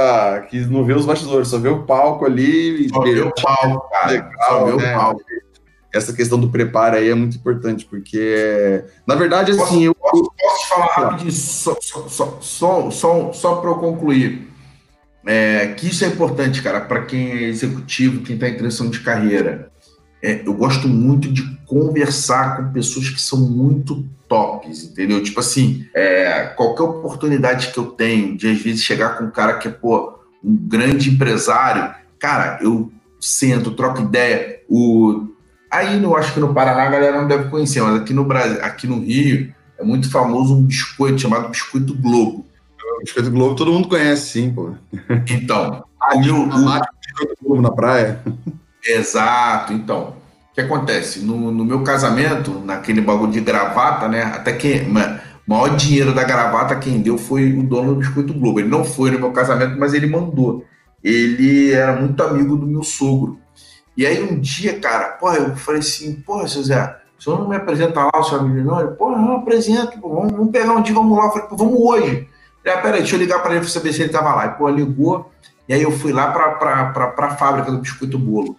[0.48, 2.88] que não vê os bastidores, só vê o palco ali.
[2.88, 4.10] Só vê o palco, cara.
[4.12, 4.94] Legal, só vê né?
[4.94, 5.22] o palco.
[5.92, 9.60] Essa questão do preparo aí é muito importante, porque, na verdade, assim.
[9.60, 9.94] Posso, eu...
[9.94, 14.48] posso, posso te falar rapidinho, só, só, só, só, só para eu concluir.
[15.26, 19.00] É, que isso é importante, cara, para quem é executivo, quem está em transição de
[19.00, 19.70] carreira.
[20.26, 25.22] É, eu gosto muito de conversar com pessoas que são muito tops, entendeu?
[25.22, 29.56] Tipo assim, é, qualquer oportunidade que eu tenho de às vezes chegar com um cara
[29.58, 34.62] que é, pô, um grande empresário, cara, eu sento, troco ideia.
[34.68, 35.28] O...
[35.70, 38.64] Aí eu acho que no Paraná a galera não deve conhecer, mas aqui no Brasil,
[38.64, 42.44] aqui no Rio, é muito famoso um biscoito chamado Biscoito Globo.
[42.96, 44.74] O Biscoito Globo todo mundo conhece, sim, pô.
[45.30, 46.36] Então, o meu.
[46.42, 46.48] O...
[46.48, 48.20] Biscoito Globo na praia.
[48.86, 50.16] Exato, então
[50.56, 51.20] que acontece?
[51.20, 54.22] No, no, meu casamento, naquele bagulho de gravata, né?
[54.22, 54.86] Até que
[55.46, 58.58] O maior dinheiro da gravata quem deu foi o dono do Biscoito Globo.
[58.58, 60.64] Ele não foi no meu casamento, mas ele mandou.
[61.04, 63.38] Ele era muito amigo do meu sogro.
[63.94, 67.48] E aí um dia, cara, porra, eu falei assim, porra, seu Zé, o senhor não
[67.48, 68.80] me apresenta lá, o senhor me não?
[68.80, 71.26] Ele, porra, não apresento, pô, vamos, vamos, pegar um dia, vamos lá.
[71.26, 72.28] Eu falei, pô, vamos hoje.
[72.64, 74.46] Ele, ah, peraí, deixa eu ligar para ele para saber se ele tava lá.
[74.46, 75.30] E, pô, ligou,
[75.68, 78.56] e aí eu fui lá para a fábrica do Biscoito Bolo.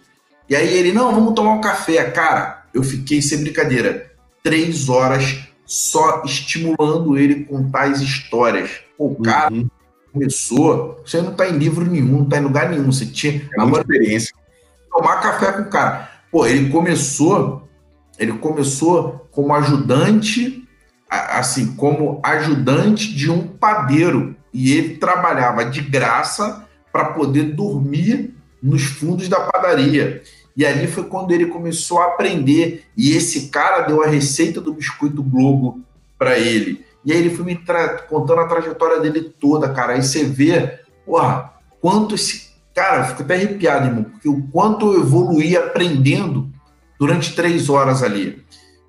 [0.48, 2.10] E aí ele, não, vamos tomar um café.
[2.10, 4.10] Cara, eu fiquei, sem brincadeira,
[4.42, 8.70] três horas só estimulando ele com tais histórias.
[8.96, 9.68] Pô, o cara uhum.
[10.12, 13.48] começou, você não tá em livro nenhum, não tá em lugar nenhum, você tinha...
[13.56, 14.34] É uma experiência.
[14.90, 16.10] Tomar café com o cara.
[16.32, 17.68] Pô, ele começou,
[18.18, 20.66] ele começou como ajudante,
[21.10, 24.34] assim, como ajudante de um padeiro.
[24.52, 30.22] E ele trabalhava de graça para poder dormir nos fundos da padaria.
[30.58, 32.84] E ali foi quando ele começou a aprender.
[32.96, 35.80] E esse cara deu a receita do biscoito Globo
[36.18, 36.84] para ele.
[37.04, 37.56] E aí ele foi me
[38.08, 39.92] contando a trajetória dele toda, cara.
[39.92, 42.48] Aí você vê, porra, quanto esse.
[42.74, 46.50] Cara, eu fico até arrepiado, irmão, porque o quanto eu evoluí aprendendo
[46.98, 48.42] durante três horas ali.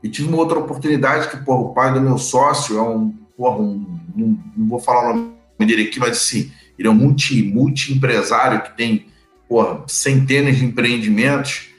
[0.03, 3.13] E tive uma outra oportunidade que, porra, o pai do meu sócio é um.
[3.38, 7.43] Porra, um, não, vou falar o nome dele aqui, mas assim, ele é um multi,
[7.43, 9.05] multi empresário que tem
[9.50, 11.70] porra, centenas de empreendimentos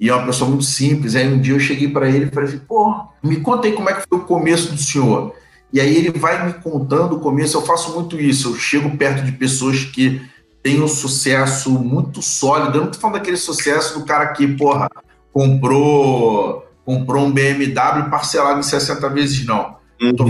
[0.00, 1.14] e é uma pessoa muito simples.
[1.14, 3.88] Aí um dia eu cheguei para ele e falei assim: porra, me conta aí como
[3.88, 5.34] é que foi o começo do senhor.
[5.72, 7.56] E aí ele vai me contando o começo.
[7.56, 8.48] Eu faço muito isso.
[8.48, 10.20] Eu chego perto de pessoas que
[10.62, 12.78] têm um sucesso muito sólido.
[12.78, 14.90] Eu não tô falando daquele sucesso do cara que, porra,
[15.32, 19.76] comprou, comprou um BMW parcelado em 60 vezes, não.
[20.02, 20.16] Uhum.
[20.16, 20.26] Tô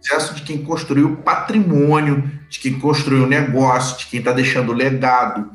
[0.00, 5.50] sucesso de quem construiu patrimônio, de quem construiu negócio, de quem está deixando legado.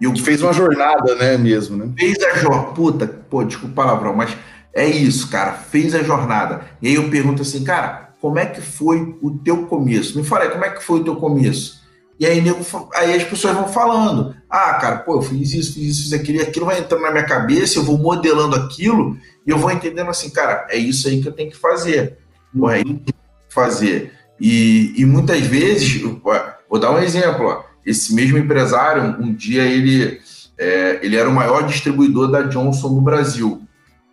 [0.00, 1.92] E eu, fez uma jornada, né, mesmo, né?
[1.98, 2.72] Fez a jornada.
[2.72, 4.36] Puta, pô, desculpa o palavrão, mas
[4.72, 5.52] é isso, cara.
[5.52, 6.62] Fez a jornada.
[6.82, 10.18] E aí eu pergunto assim, cara, como é que foi o teu começo?
[10.18, 11.84] Me fala aí, como é que foi o teu começo?
[12.18, 12.58] E aí, nego,
[12.94, 14.34] aí as pessoas vão falando.
[14.50, 17.10] Ah, cara, pô, eu fiz isso, fiz isso, fiz aquilo, e aquilo vai entrando na
[17.10, 21.20] minha cabeça, eu vou modelando aquilo, e eu vou entendendo assim, cara, é isso aí
[21.20, 22.16] que eu tenho que fazer.
[22.58, 24.12] Pô, é isso que eu tenho que fazer.
[24.40, 30.20] E, e muitas vezes, vou dar um exemplo, ó esse mesmo empresário, um dia ele,
[30.58, 33.62] é, ele era o maior distribuidor da Johnson no Brasil.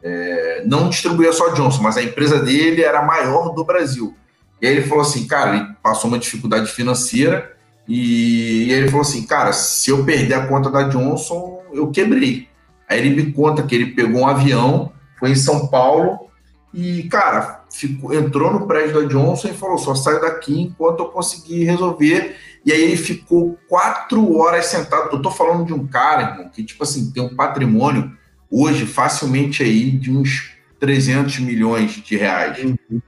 [0.03, 4.15] É, não distribuía só Johnson, mas a empresa dele era a maior do Brasil.
[4.61, 7.53] E aí ele falou assim, cara, ele passou uma dificuldade financeira
[7.87, 12.47] e, e ele falou assim, cara, se eu perder a conta da Johnson, eu quebrei.
[12.87, 16.29] Aí ele me conta que ele pegou um avião, foi em São Paulo
[16.73, 21.05] e, cara, ficou, entrou no prédio da Johnson e falou, só saio daqui enquanto eu
[21.09, 25.09] conseguir resolver e aí ele ficou quatro horas sentado.
[25.11, 28.11] Eu tô falando de um cara, irmão, que, tipo assim, tem um patrimônio
[28.49, 32.63] hoje facilmente aí de uns 300 milhões de reais.
[32.63, 33.01] Uhum.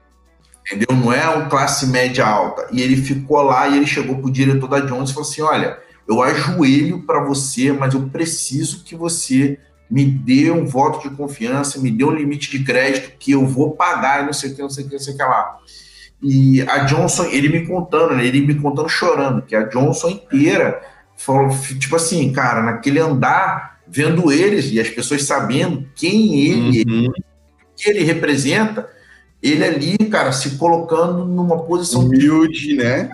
[0.65, 0.87] Entendeu?
[0.97, 2.67] Não é um classe média alta.
[2.71, 5.79] E ele ficou lá e ele chegou pro diretor da Jones e falou assim: olha,
[6.07, 9.59] eu ajoelho para você, mas eu preciso que você
[9.89, 13.71] me dê um voto de confiança, me dê um limite de crédito que eu vou
[13.71, 15.57] pagar e não sei o que, não sei o que, não sei o que lá.
[16.21, 20.81] E a Johnson, ele me contando, né, ele me contando chorando, que a Johnson inteira
[21.15, 27.11] falou, tipo assim, cara, naquele andar, vendo eles e as pessoas sabendo quem ele, uhum.
[27.75, 28.89] que ele representa,
[29.41, 33.11] ele ali, cara, se colocando numa posição humilde, de, né?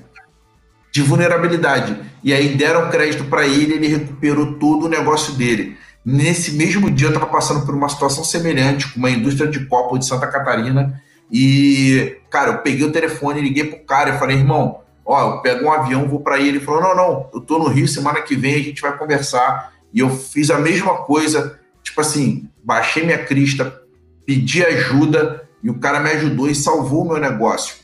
[0.91, 1.97] De vulnerabilidade.
[2.23, 5.77] E aí deram crédito para ele, ele recuperou todo o negócio dele.
[6.03, 9.97] Nesse mesmo dia, eu estava passando por uma situação semelhante com uma indústria de copo
[9.97, 14.81] de Santa Catarina e, cara, eu peguei o telefone, liguei pro cara e falei, irmão,
[15.05, 16.49] ó, eu pego um avião, vou para ele.
[16.49, 19.73] Ele falou, não, não, eu tô no Rio, semana que vem a gente vai conversar.
[19.93, 23.81] E eu fiz a mesma coisa, tipo assim, baixei minha crista,
[24.25, 27.75] pedi ajuda e o cara me ajudou e salvou o meu negócio.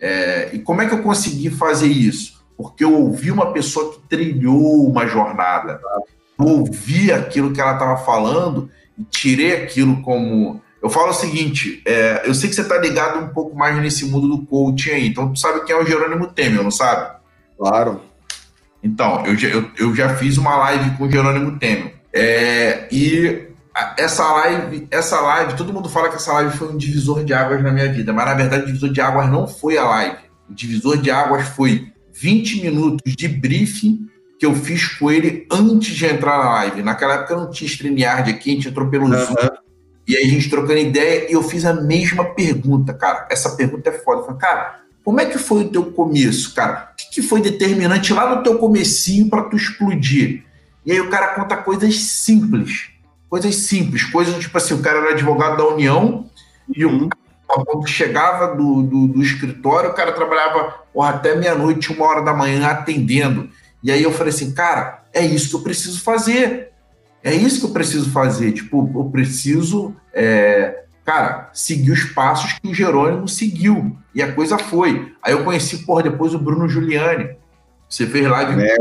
[0.00, 2.44] É, e como é que eu consegui fazer isso?
[2.56, 5.80] Porque eu ouvi uma pessoa que trilhou uma jornada.
[6.46, 12.22] Ouvi aquilo que ela estava falando e tirei aquilo como eu falo o seguinte, é,
[12.24, 15.30] eu sei que você está ligado um pouco mais nesse mundo do coaching aí, então
[15.30, 17.18] tu sabe quem é o Jerônimo Temer, não sabe?
[17.58, 18.00] Claro.
[18.82, 21.96] Então, eu, eu, eu já fiz uma live com o Jerônimo Temer.
[22.12, 23.48] É, e
[23.98, 27.62] essa live, essa live, todo mundo fala que essa live foi um divisor de águas
[27.62, 30.16] na minha vida, mas na verdade o divisor de águas não foi a live.
[30.48, 34.08] O divisor de águas foi 20 minutos de briefing
[34.40, 36.82] que eu fiz com ele antes de entrar na live.
[36.82, 39.26] Naquela época não tinha StreamYard aqui, a gente entrou pelo uhum.
[39.26, 39.34] Zoom.
[40.08, 43.28] E aí a gente trocando ideia e eu fiz a mesma pergunta, cara.
[43.30, 44.22] Essa pergunta é foda.
[44.22, 46.90] Eu falei, cara, como é que foi o teu começo, cara?
[46.90, 50.42] O que, que foi determinante lá no teu comecinho para tu explodir?
[50.86, 52.88] E aí o cara conta coisas simples.
[53.28, 54.04] Coisas simples.
[54.04, 56.30] Coisas tipo assim, o cara era advogado da União
[56.74, 57.08] e o uhum.
[57.46, 62.32] quando chegava do, do, do, escritório, o cara trabalhava porra, até meia-noite, uma hora da
[62.32, 63.50] manhã, atendendo.
[63.82, 66.70] E aí eu falei assim, cara, é isso que eu preciso fazer.
[67.22, 68.52] É isso que eu preciso fazer.
[68.52, 73.96] Tipo, eu preciso, é, cara, seguir os passos que o Jerônimo seguiu.
[74.14, 75.14] E a coisa foi.
[75.22, 77.36] Aí eu conheci, porra, depois o Bruno Giuliani.
[77.88, 78.62] Você fez live.
[78.62, 78.76] É,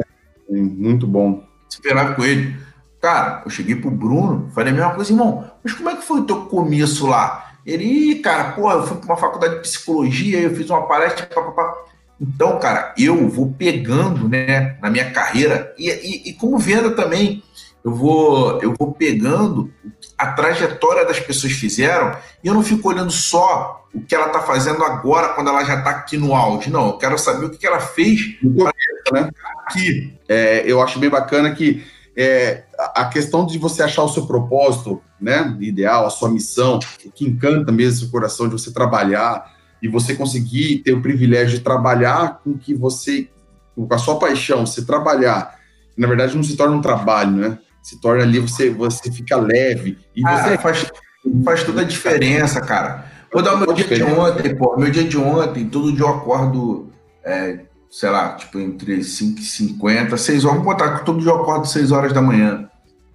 [0.49, 1.43] muito bom.
[1.67, 2.55] Você fez live com ele.
[3.01, 6.19] Cara, eu cheguei pro Bruno, falei a mesma coisa, irmão, mas como é que foi
[6.19, 7.53] o teu começo lá?
[7.65, 11.73] Ele, cara, pô, eu fui para uma faculdade de psicologia, eu fiz uma palestra, papapá.
[12.19, 17.41] Então, cara, eu vou pegando, né, na minha carreira, e, e, e como venda também,
[17.83, 19.71] eu vou, eu vou pegando
[20.17, 22.11] a trajetória das pessoas fizeram
[22.43, 25.79] e eu não fico olhando só o que ela está fazendo agora, quando ela já
[25.79, 26.69] está aqui no auge.
[26.69, 28.19] Não, eu quero saber o que, que ela fez
[29.13, 29.29] né?
[29.65, 30.13] aqui.
[30.27, 31.83] É, eu acho bem bacana que
[32.17, 32.63] é,
[32.95, 37.25] a questão de você achar o seu propósito, né, ideal, a sua missão, o que
[37.25, 42.41] encanta mesmo o coração de você trabalhar e você conseguir ter o privilégio de trabalhar
[42.43, 43.29] com que você,
[43.75, 45.55] com a sua paixão, você trabalhar,
[45.97, 47.59] na verdade não se torna um trabalho, né?
[47.81, 50.91] Se torna ali você você fica leve e ah, você faz
[51.43, 53.05] faz toda a diferença, cara.
[53.31, 54.75] Vou dar o meu dia de ontem, pô.
[54.77, 56.89] Meu dia de ontem, todo dia eu acordo
[57.23, 57.59] é,
[57.89, 60.57] sei lá, tipo, entre 5 e 50, 6 horas.
[60.57, 62.69] Vamos botar todo dia eu acordo 6 horas da manhã.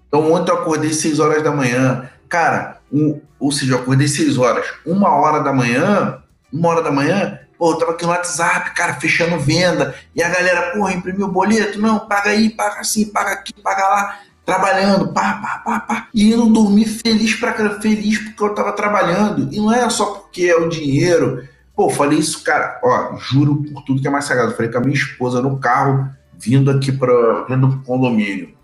[0.09, 2.09] Então ontem eu acordei 6 horas da manhã.
[2.29, 4.67] Cara, um, ou seja, eu acordei 6 horas.
[4.85, 6.23] Uma hora da manhã,
[6.55, 9.95] uma hora da manhã, pô, eu tava aqui no WhatsApp, cara, fechando venda.
[10.15, 11.81] E a galera, pô, imprimiu o boleto?
[11.81, 14.19] Não, paga aí, paga assim, paga aqui, paga lá.
[14.47, 16.09] Trabalhando, pá, pá, pá, pá.
[16.15, 19.49] E eu não dormi feliz pra feliz porque eu tava trabalhando.
[19.53, 21.43] E não é só porque é o dinheiro
[21.77, 24.55] Pô, falei isso, cara, ó, juro por tudo que é mais sagrado.
[24.55, 28.55] Falei com a minha esposa no carro, vindo aqui para vindo pro condomínio.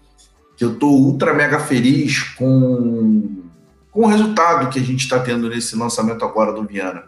[0.57, 3.43] Que eu tô ultra mega feliz com,
[3.91, 7.03] com o resultado que a gente está tendo nesse lançamento agora do Viana.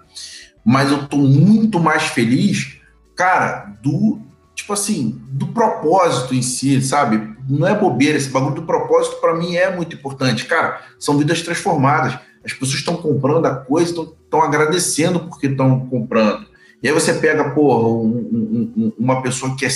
[0.64, 2.78] Mas eu tô muito mais feliz,
[3.16, 4.20] cara, do
[4.54, 7.34] tipo assim, do propósito em si, sabe?
[7.48, 10.44] Não é bobeira, esse bagulho do propósito para mim é muito importante.
[10.44, 16.46] Cara, são vidas transformadas as pessoas estão comprando a coisa, estão agradecendo porque estão comprando.
[16.82, 19.70] E aí você pega, porra, um, um, uma pessoa que é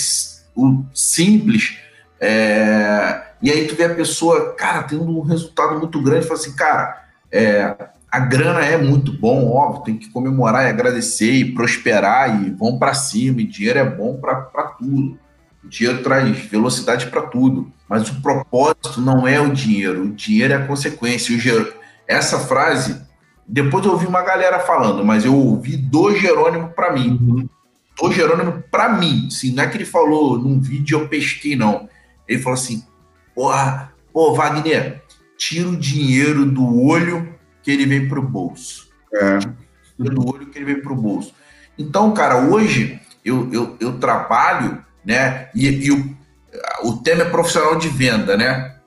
[0.93, 1.77] simples,
[2.19, 6.55] é, e aí tu vê a pessoa, cara, tendo um resultado muito grande, fala assim,
[6.55, 7.75] cara, é,
[8.11, 12.79] a grana é muito bom, óbvio, tem que comemorar e agradecer e prosperar e vão
[12.79, 15.19] para cima, e dinheiro é bom para tudo.
[15.63, 20.53] O dinheiro traz velocidade para tudo, mas o propósito não é o dinheiro, o dinheiro
[20.53, 21.35] é a consequência.
[21.35, 21.73] O,
[22.07, 23.01] essa frase,
[23.45, 27.19] depois eu ouvi uma galera falando, mas eu ouvi do Jerônimo para mim.
[27.21, 27.49] Uhum.
[28.01, 29.27] Do Jerônimo para mim.
[29.27, 31.89] Assim, não é que ele falou num vídeo eu pesquei, não.
[32.25, 32.83] Ele falou assim:
[33.35, 35.01] porra, pô, Wagner,
[35.37, 37.36] tira o dinheiro do olho
[37.67, 38.87] que ele vem pro bolso.
[39.13, 39.39] É.
[39.99, 41.33] Olho que ele vem pro bolso.
[41.77, 45.49] Então, cara, hoje eu, eu, eu trabalho, né?
[45.53, 46.17] E, e o,
[46.83, 48.77] o tema é profissional de venda, né?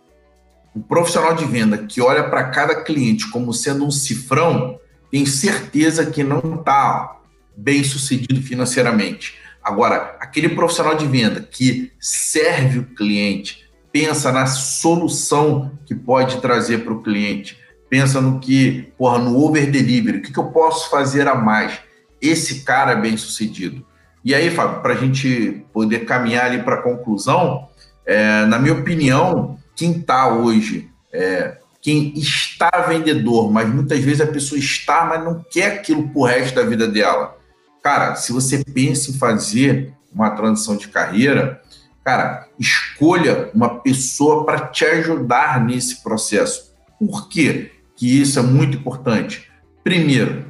[0.75, 4.79] um profissional de venda que olha para cada cliente como sendo um cifrão,
[5.11, 7.19] tem certeza que não está
[7.55, 9.37] bem sucedido financeiramente.
[9.63, 16.79] Agora, aquele profissional de venda que serve o cliente, pensa na solução que pode trazer
[16.79, 17.59] para o cliente,
[17.91, 21.81] pensa no que, porra, no over delivery, o que, que eu posso fazer a mais?
[22.23, 23.85] Esse cara é bem sucedido.
[24.25, 27.69] E aí, Fábio, para a gente poder caminhar ali para a conclusão,
[28.07, 34.27] é, na minha opinião, quem está hoje, é, quem está vendedor, mas muitas vezes a
[34.27, 37.37] pessoa está, mas não quer aquilo pro resto da vida dela.
[37.83, 41.63] Cara, se você pensa em fazer uma transição de carreira,
[42.05, 46.71] cara, escolha uma pessoa para te ajudar nesse processo.
[46.99, 47.73] Por quê?
[48.01, 49.53] Que isso é muito importante.
[49.85, 50.47] Primeiro,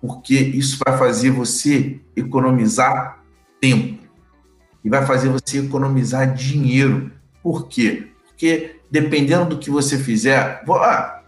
[0.00, 3.22] porque isso vai fazer você economizar
[3.60, 4.02] tempo
[4.82, 7.12] e vai fazer você economizar dinheiro.
[7.42, 8.08] Por quê?
[8.26, 11.22] Porque dependendo do que você fizer, vou, ah,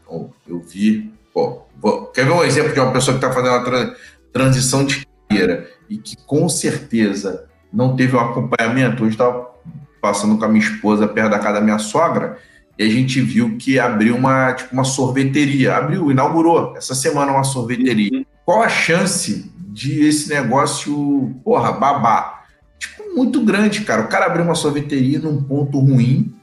[0.48, 3.62] eu vi, pô, vou, quer ver um exemplo de uma pessoa que está fazendo uma
[3.62, 3.94] tra
[4.32, 9.02] transição de carreira e que com certeza não teve um acompanhamento?
[9.02, 9.50] Hoje estava
[10.00, 12.38] passando com a minha esposa perto da casa da minha sogra
[12.78, 17.44] e a gente viu que abriu uma, tipo, uma sorveteria, abriu, inaugurou essa semana uma
[17.44, 18.24] sorveteria.
[18.44, 22.44] Qual a chance de esse negócio, porra, babar?
[22.78, 24.02] Tipo, muito grande, cara.
[24.02, 26.34] O cara abriu uma sorveteria num ponto ruim,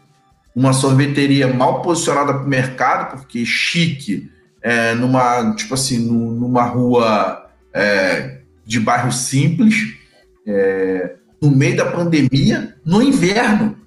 [0.55, 4.31] uma sorveteria mal posicionada para o mercado, porque chique,
[4.61, 9.95] é, numa, tipo assim, numa rua é, de bairro simples,
[10.47, 13.77] é, no meio da pandemia, no inverno.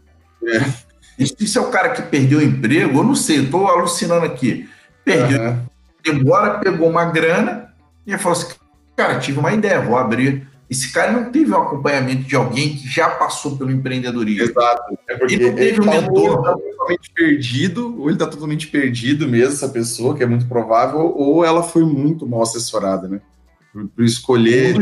[0.45, 0.86] É.
[1.19, 4.69] Isso, é o cara que perdeu o emprego, eu não sei, estou alucinando aqui.
[5.05, 5.59] Perdeu, uhum.
[6.07, 7.73] embora pegou uma grana,
[8.07, 8.55] E falou assim,
[8.97, 10.47] cara, tive uma ideia, vou abrir.
[10.69, 14.51] Esse cara não teve o um acompanhamento de alguém que já passou pelo empreendedorismo.
[14.51, 14.99] Exato.
[15.09, 16.43] É porque ele não teve um mentor.
[16.43, 21.01] Tá totalmente perdido, ou ele está totalmente perdido mesmo, essa pessoa, que é muito provável,
[21.17, 23.21] ou ela foi muito mal assessorada, né?
[23.73, 24.75] Por, por escolher.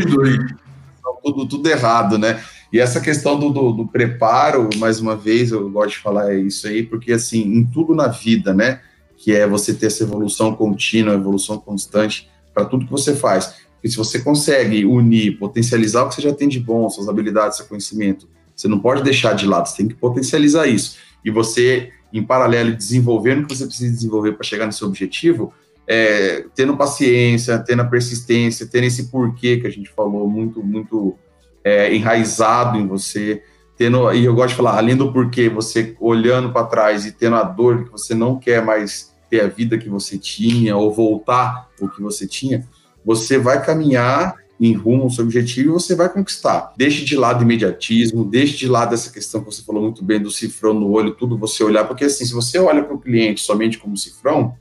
[1.23, 2.43] Tudo, tudo errado, né?
[2.75, 6.67] E essa questão do, do, do, preparo, mais uma vez, eu gosto de falar isso
[6.67, 8.81] aí, porque assim, em tudo na vida, né?
[9.17, 13.55] Que é você ter essa evolução contínua, evolução constante para tudo que você faz.
[13.81, 17.59] E se você consegue unir, potencializar o que você já tem de bom, suas habilidades,
[17.59, 20.97] seu conhecimento, você não pode deixar de lado, você tem que potencializar isso.
[21.25, 25.55] E você, em paralelo, desenvolvendo o que você precisa desenvolver para chegar no seu objetivo,
[25.87, 31.17] é, tendo paciência, tendo a persistência, tendo esse porquê que a gente falou muito, muito
[31.65, 33.43] é, enraizado em você,
[33.77, 37.37] tendo, e eu gosto de falar, além do porquê, você olhando para trás e tendo
[37.37, 41.69] a dor que você não quer mais ter a vida que você tinha ou voltar
[41.81, 42.67] o que você tinha,
[43.05, 46.73] você vai caminhar em rumo ao seu objetivo e você vai conquistar.
[46.77, 50.31] Deixe de lado imediatismo, deixe de lado essa questão que você falou muito bem do
[50.31, 53.79] cifrão no olho, tudo você olhar, porque assim, se você olha para o cliente somente
[53.79, 54.55] como cifrão,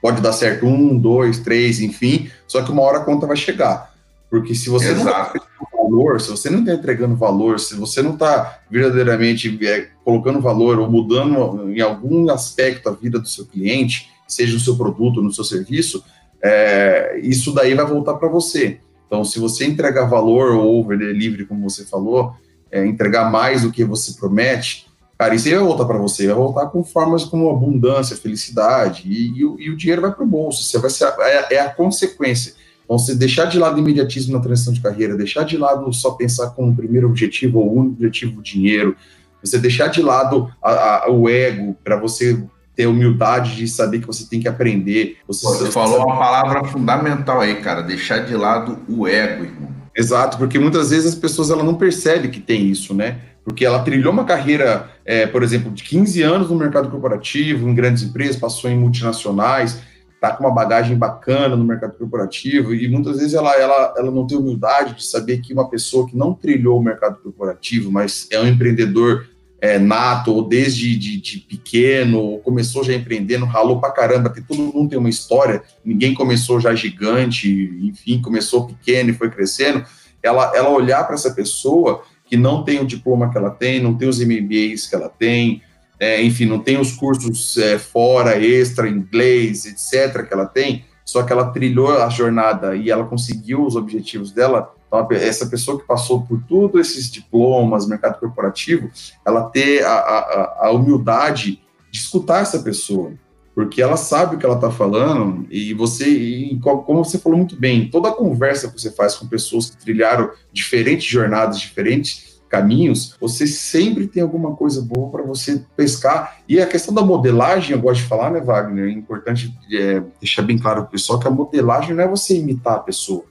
[0.00, 3.92] pode dar certo um, dois, três, enfim, só que uma hora a conta vai chegar.
[4.30, 5.38] Porque se você Exato.
[5.60, 10.40] não valor, se você não está entregando valor, se você não está verdadeiramente é, colocando
[10.40, 15.22] valor ou mudando em algum aspecto a vida do seu cliente, seja no seu produto,
[15.22, 16.04] no seu serviço,
[16.42, 18.80] é, isso daí vai voltar para você.
[19.06, 22.34] Então, se você entregar valor ou over delivery, como você falou,
[22.70, 26.36] é, entregar mais do que você promete, cara, isso aí vai voltar para você, vai
[26.36, 30.62] voltar com formas como abundância, felicidade, e, e, e o dinheiro vai para o bolso.
[30.62, 32.54] Você vai ser, é, é a consequência.
[32.88, 36.12] Então, você deixar de lado o imediatismo na transição de carreira, deixar de lado só
[36.12, 38.96] pensar como primeiro objetivo ou único objetivo o dinheiro,
[39.44, 42.42] você deixar de lado a, a, o ego para você
[42.74, 45.18] ter humildade de saber que você tem que aprender.
[45.26, 49.68] Você, você falou uma palavra fundamental aí, cara, deixar de lado o ego, irmão.
[49.94, 53.18] Exato, porque muitas vezes as pessoas ela não percebem que tem isso, né?
[53.44, 57.74] Porque ela trilhou uma carreira, é, por exemplo, de 15 anos no mercado corporativo, em
[57.74, 59.80] grandes empresas, passou em multinacionais,
[60.18, 64.26] está com uma bagagem bacana no mercado corporativo e muitas vezes ela, ela, ela não
[64.26, 68.40] tem humildade de saber que uma pessoa que não trilhou o mercado corporativo, mas é
[68.40, 69.26] um empreendedor
[69.60, 74.46] é, nato, ou desde de, de pequeno, ou começou já empreendendo, ralou pra caramba, porque
[74.46, 77.48] todo mundo tem uma história, ninguém começou já gigante,
[77.82, 79.84] enfim, começou pequeno e foi crescendo,
[80.22, 83.94] ela, ela olhar para essa pessoa que não tem o diploma que ela tem, não
[83.94, 85.62] tem os MBAs que ela tem,
[86.00, 91.22] é, enfim, não tem os cursos é, fora, extra, inglês, etc., que ela tem, só
[91.22, 94.74] que ela trilhou a jornada e ela conseguiu os objetivos dela.
[94.86, 98.90] Então, essa pessoa que passou por todos esses diplomas, mercado corporativo,
[99.26, 103.12] ela ter a, a, a humildade de escutar essa pessoa,
[103.54, 107.56] porque ela sabe o que ela está falando e você, e como você falou muito
[107.56, 113.14] bem, toda a conversa que você faz com pessoas que trilharam diferentes jornadas, diferentes caminhos,
[113.20, 116.38] você sempre tem alguma coisa boa para você pescar.
[116.48, 118.88] E a questão da modelagem, eu gosto de falar, né, Wagner?
[118.88, 122.36] É importante é, deixar bem claro para o pessoal que a modelagem não é você
[122.36, 123.24] imitar a pessoa.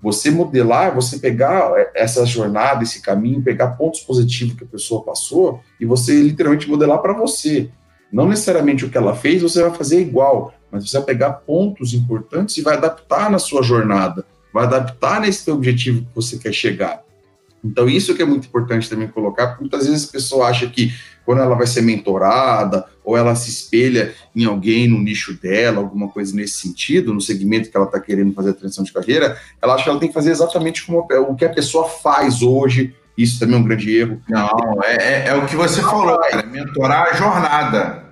[0.00, 5.02] Você modelar, você pegar é, essa jornada, esse caminho, pegar pontos positivos que a pessoa
[5.02, 7.70] passou e você literalmente modelar para você.
[8.12, 11.94] Não necessariamente o que ela fez você vai fazer igual, mas você vai pegar pontos
[11.94, 17.02] importantes e vai adaptar na sua jornada, vai adaptar nesse objetivo que você quer chegar.
[17.64, 20.92] Então, isso que é muito importante também colocar, porque muitas vezes a pessoa acha que
[21.24, 26.08] quando ela vai ser mentorada, ou ela se espelha em alguém no nicho dela, alguma
[26.08, 29.74] coisa nesse sentido, no segmento que ela está querendo fazer a transição de carreira, ela
[29.74, 32.94] acha que ela tem que fazer exatamente como o que a pessoa faz hoje.
[33.16, 34.22] Isso também é um grande erro.
[34.28, 38.04] Não, é, é, é o que você falou, cara, mentorar a jornada.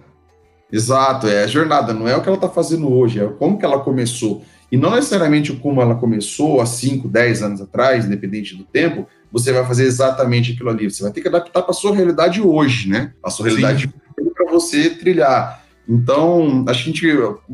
[0.70, 3.64] Exato, é a jornada, não é o que ela está fazendo hoje, é como que
[3.64, 4.44] ela começou.
[4.70, 9.52] E não necessariamente como ela começou há 5, 10 anos atrás, independente do tempo, você
[9.52, 10.90] vai fazer exatamente aquilo ali.
[10.90, 13.12] Você vai ter que adaptar para a sua realidade hoje, né?
[13.22, 13.92] A sua realidade
[14.34, 15.62] para você trilhar.
[15.86, 17.06] Então, a gente,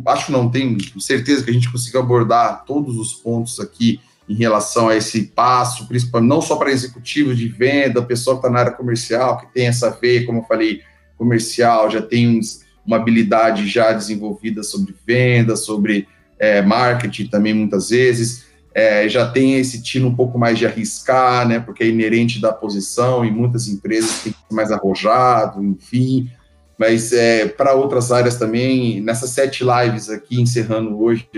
[0.06, 4.88] acho não, tenho certeza que a gente conseguiu abordar todos os pontos aqui em relação
[4.88, 8.72] a esse passo, principalmente não só para executivos de venda, pessoal que está na área
[8.72, 10.82] comercial, que tem essa veia, como eu falei,
[11.18, 12.38] comercial, já tem
[12.86, 16.06] uma habilidade já desenvolvida sobre venda, sobre
[16.38, 21.46] é, marketing também muitas vezes é, já tem esse tino um pouco mais de arriscar,
[21.46, 26.30] né, porque é inerente da posição e muitas empresas têm que ser mais arrojado, enfim.
[26.78, 31.28] Mas é, para outras áreas também, nessas sete lives aqui, encerrando hoje,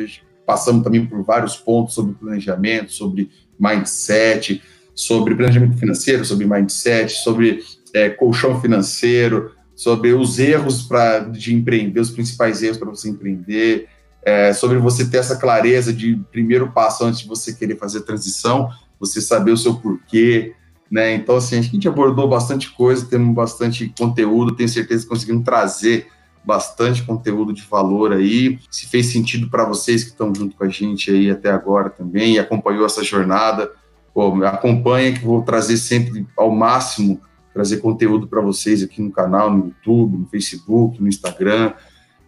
[0.46, 4.62] passamos também por vários pontos sobre planejamento, sobre mindset,
[4.94, 7.60] sobre planejamento financeiro, sobre mindset, sobre
[7.92, 13.88] é, colchão financeiro, sobre os erros para de empreender, os principais erros para você empreender,
[14.24, 18.70] é, sobre você ter essa clareza de primeiro passo antes de você querer fazer transição,
[18.98, 20.54] você saber o seu porquê,
[20.90, 21.14] né?
[21.14, 26.06] Então, assim, a gente abordou bastante coisa, temos bastante conteúdo, tenho certeza que conseguimos trazer
[26.44, 28.58] bastante conteúdo de valor aí.
[28.70, 32.34] Se fez sentido para vocês que estão junto com a gente aí até agora também
[32.34, 33.72] e acompanhou essa jornada,
[34.12, 37.20] pô, acompanha que vou trazer sempre ao máximo
[37.54, 41.72] trazer conteúdo para vocês aqui no canal, no YouTube, no Facebook, no Instagram,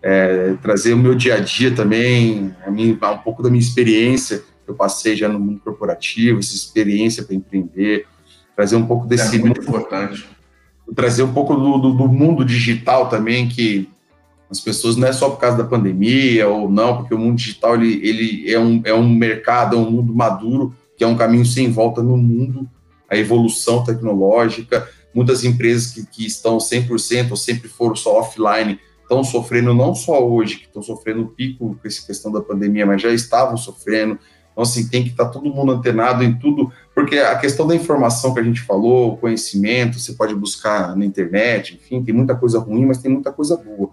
[0.02, 4.44] é, trazer o meu dia a dia também, a minha, um pouco da minha experiência
[4.64, 8.06] que eu passei já no mundo corporativo, essa experiência para empreender,
[8.54, 10.26] trazer um pouco desse é muito importante,
[10.94, 13.88] trazer um pouco do, do, do mundo digital também que
[14.50, 17.74] as pessoas não é só por causa da pandemia ou não, porque o mundo digital
[17.74, 21.44] ele, ele é, um, é um mercado, é um mundo maduro, que é um caminho
[21.44, 22.68] sem volta no mundo,
[23.10, 24.88] a evolução tecnológica.
[25.12, 30.26] Muitas empresas que, que estão 100% ou sempre foram só offline estão sofrendo, não só
[30.26, 34.18] hoje, que estão sofrendo o pico com essa questão da pandemia, mas já estavam sofrendo.
[34.52, 37.74] Então, assim, tem que estar tá todo mundo antenado em tudo, porque a questão da
[37.74, 42.34] informação que a gente falou, o conhecimento, você pode buscar na internet, enfim, tem muita
[42.34, 43.90] coisa ruim, mas tem muita coisa boa.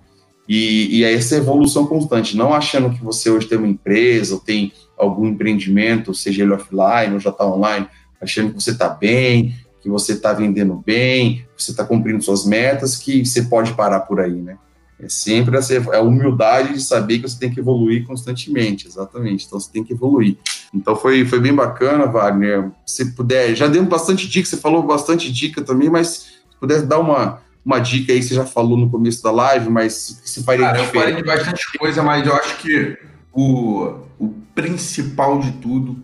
[0.48, 4.40] E, e é essa evolução constante, não achando que você hoje tem uma empresa ou
[4.40, 7.88] tem algum empreendimento, seja ele offline ou já está online,
[8.20, 12.46] achando que você está bem, que você está vendendo bem, que você está cumprindo suas
[12.46, 14.58] metas, que você pode parar por aí, né?
[15.04, 19.46] É sempre essa, a humildade de saber que você tem que evoluir constantemente, exatamente.
[19.46, 20.38] Então você tem que evoluir.
[20.74, 22.72] Então foi, foi bem bacana, Wagner.
[22.86, 27.00] Se puder, já demos bastante dica, você falou bastante dica também, mas se puder dar
[27.00, 30.78] uma, uma dica aí, você já falou no começo da live, mas se faria Cara,
[30.78, 30.96] diferente.
[30.96, 32.98] eu falei de bastante coisa, mas eu acho que
[33.34, 36.02] o, o principal de tudo,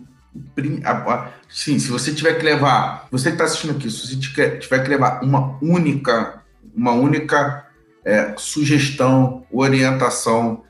[1.48, 4.90] sim, se você tiver que levar, você que está assistindo aqui, se você tiver que
[4.90, 6.42] levar uma única,
[6.76, 7.69] uma única
[8.04, 10.62] é, sugestão, orientação,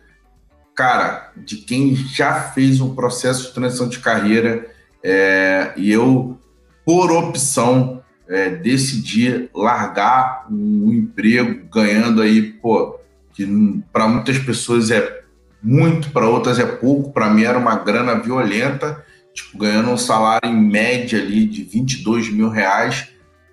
[0.75, 4.67] cara, de quem já fez um processo de transição de carreira,
[5.03, 6.39] é, e eu,
[6.85, 12.99] por opção, é, decidir largar um emprego ganhando aí, pô,
[13.33, 13.47] que
[13.93, 15.21] para muitas pessoas é
[15.63, 19.05] muito, para outras é pouco, para mim era uma grana violenta,
[19.35, 23.09] tipo, ganhando um salário em média ali de 22 mil reais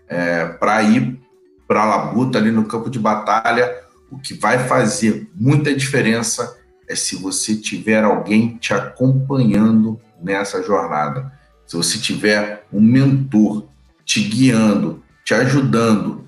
[0.07, 1.19] é, para ir
[1.68, 3.84] para a labuta ali no campo de batalha.
[4.09, 6.57] O que vai fazer muita diferença
[6.88, 11.32] é se você tiver alguém te acompanhando nessa jornada.
[11.65, 13.68] Se você tiver um mentor,
[14.05, 16.26] te guiando, te ajudando,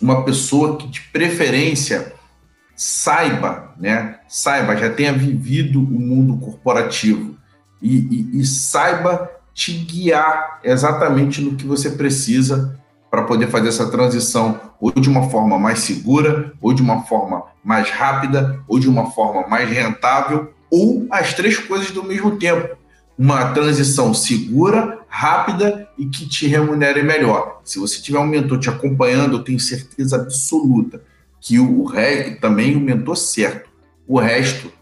[0.00, 2.12] uma pessoa que de preferência
[2.76, 4.20] saiba, né?
[4.28, 7.36] Saiba, já tenha vivido o mundo corporativo
[7.82, 12.78] e, e, e saiba te guiar exatamente no que você precisa
[13.10, 17.44] para poder fazer essa transição ou de uma forma mais segura, ou de uma forma
[17.62, 22.78] mais rápida, ou de uma forma mais rentável, ou as três coisas do mesmo tempo
[23.20, 27.60] uma transição segura, rápida e que te remunere melhor.
[27.62, 31.02] Se você tiver um mentor te acompanhando, eu tenho certeza absoluta
[31.38, 33.68] que o resto também o mentor certo.
[34.08, 34.72] O resto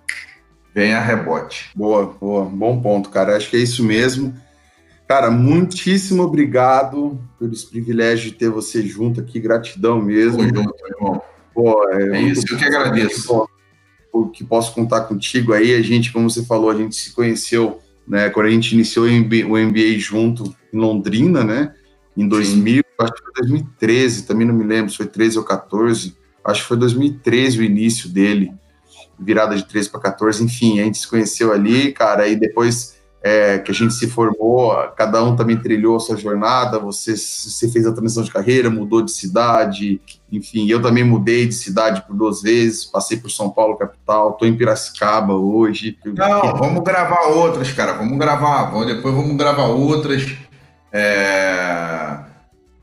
[0.72, 1.70] vem a rebote.
[1.74, 3.36] Boa, boa, bom ponto, cara.
[3.36, 4.32] Acho que é isso mesmo.
[5.08, 10.40] Cara, muitíssimo obrigado pelo privilégio de ter você junto aqui, gratidão mesmo.
[10.40, 11.22] Oi, junto, irmão.
[11.54, 13.48] Pô, é, é isso, eu que agradeço.
[14.32, 15.74] Que posso contar contigo aí.
[15.74, 18.30] A gente, como você falou, a gente se conheceu né?
[18.30, 21.74] Quando a gente iniciou o MBA, o MBA junto em Londrina, né?
[22.16, 22.82] Em 2000, Sim.
[22.98, 26.16] acho que foi 2013, também não me lembro se foi 13 ou 14.
[26.44, 28.52] Acho que foi 2013 o início dele,
[29.18, 33.58] virada de 13 para 14, enfim, a gente se conheceu ali, cara, e depois é,
[33.58, 37.86] que a gente se formou, cada um também trilhou a sua jornada, você, você fez
[37.86, 40.00] a transição de carreira, mudou de cidade,
[40.30, 44.46] enfim, eu também mudei de cidade por duas vezes, passei por São Paulo, capital, estou
[44.46, 45.98] em Piracicaba hoje.
[46.04, 50.24] Não, vamos gravar outras, cara, vamos gravar, vamos, depois vamos gravar outras.
[50.92, 52.18] É...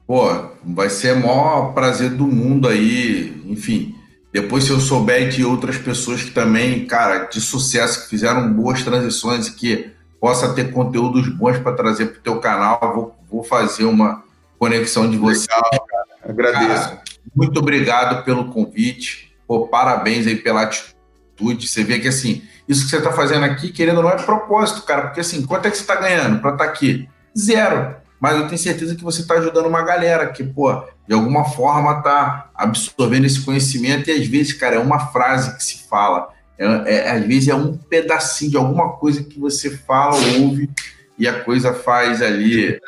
[0.06, 0.28] Pô,
[0.64, 3.96] vai ser o maior prazer do mundo aí, enfim.
[4.32, 8.84] Depois, se eu souber de outras pessoas que também, cara, de sucesso, que fizeram boas
[8.84, 9.95] transições e que
[10.26, 12.80] possa ter conteúdos bons para trazer para o teu canal.
[12.82, 14.24] Vou, vou, fazer uma
[14.58, 15.46] conexão de você.
[15.54, 16.06] Legal, cara.
[16.28, 16.90] Agradeço.
[16.90, 17.04] Cara,
[17.36, 19.32] muito obrigado pelo convite.
[19.48, 21.68] Pô, parabéns aí pela atitude.
[21.68, 24.82] Você vê que assim, isso que você está fazendo aqui, querendo ou não, é propósito,
[24.82, 25.04] cara.
[25.04, 27.08] Porque assim, quanto é que você está ganhando para estar tá aqui?
[27.38, 27.96] Zero.
[28.20, 30.74] Mas eu tenho certeza que você está ajudando uma galera que, pô,
[31.08, 34.10] de alguma forma está absorvendo esse conhecimento.
[34.10, 37.56] E às vezes, cara, é uma frase que se fala é, é, às vezes é
[37.56, 40.70] um pedacinho de alguma coisa que você fala, ouve
[41.18, 42.80] e a coisa faz ali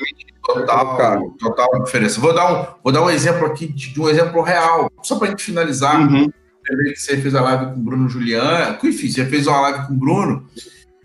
[0.44, 2.20] total, total diferença.
[2.20, 5.28] Vou dar um, vou dar um exemplo aqui de, de um exemplo real, só para
[5.28, 6.00] a gente finalizar.
[6.00, 6.30] Uhum.
[6.30, 8.78] que você fez a live com o Bruno Juliano.
[8.84, 10.48] Enfim, você fez uma live com o Bruno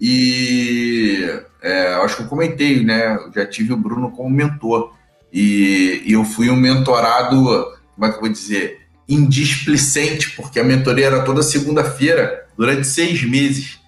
[0.01, 1.29] e
[1.63, 3.15] é, acho que eu comentei, né?
[3.15, 4.93] Eu já tive o Bruno como mentor.
[5.33, 7.45] E, e eu fui um mentorado,
[7.95, 8.81] como é que eu vou dizer?
[9.09, 13.81] Indisplicente, porque a mentoria era toda segunda-feira, durante seis meses.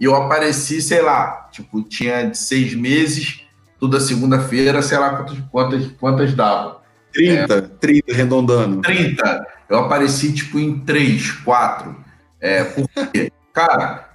[0.00, 3.42] E eu apareci, sei lá, tipo, tinha de seis meses,
[3.78, 6.82] toda segunda-feira, sei lá quantas, quantas, quantas dava.
[7.12, 8.82] 30, é, 30 arredondando.
[8.82, 9.46] 30.
[9.68, 11.96] Eu apareci, tipo, em 3, 4.
[12.40, 14.10] É, porque, cara,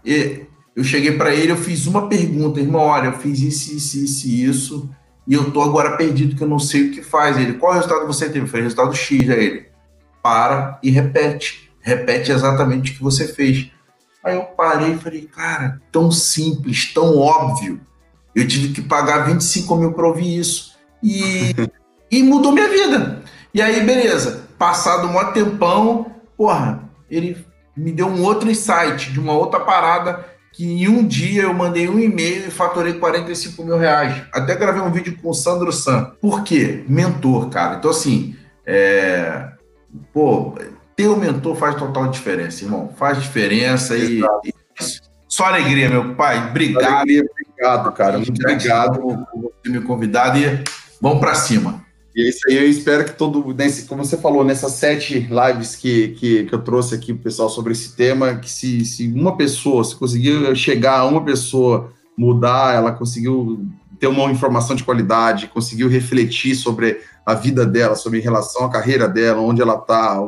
[0.75, 4.27] eu cheguei para ele, eu fiz uma pergunta, irmão, olha, eu fiz isso, isso, isso,
[4.27, 4.89] isso,
[5.27, 7.37] e eu tô agora perdido que eu não sei o que faz.
[7.37, 8.47] Ele, qual resultado você teve?
[8.47, 9.65] Foi resultado X, a ele.
[10.21, 11.71] Para e repete.
[11.79, 13.71] Repete exatamente o que você fez.
[14.23, 17.81] Aí eu parei e falei, cara, tão simples, tão óbvio.
[18.35, 20.75] Eu tive que pagar 25 mil para ouvir isso.
[21.03, 21.53] E,
[22.09, 23.23] e mudou minha vida.
[23.53, 24.47] E aí, beleza.
[24.57, 27.45] Passado um tempão, porra, ele
[27.75, 31.89] me deu um outro insight de uma outra parada que em um dia eu mandei
[31.89, 34.21] um e-mail e faturei 45 mil reais.
[34.33, 36.11] Até gravei um vídeo com o Sandro San.
[36.21, 36.83] Por quê?
[36.87, 37.77] Mentor, cara.
[37.77, 38.35] Então, assim,
[38.65, 39.49] é...
[40.13, 40.55] pô,
[40.95, 42.89] ter um mentor faz total diferença, irmão.
[42.95, 44.53] Faz diferença e, e,
[45.27, 46.49] só alegria, meu pai.
[46.49, 46.93] Obrigado.
[46.93, 48.17] Alegria, obrigado, cara.
[48.17, 50.63] Muito obrigado por você me convidado e
[51.01, 51.85] vamos para cima.
[52.13, 55.77] E é isso aí, eu espero que todo, nesse, como você falou, nessas sete lives
[55.77, 59.37] que, que, que eu trouxe aqui pro pessoal sobre esse tema, que se, se uma
[59.37, 63.65] pessoa, se conseguir chegar a uma pessoa, mudar, ela conseguiu
[64.01, 69.07] ter uma informação de qualidade, conseguiu refletir sobre a vida dela, sobre relação à carreira
[69.07, 70.19] dela, onde ela está,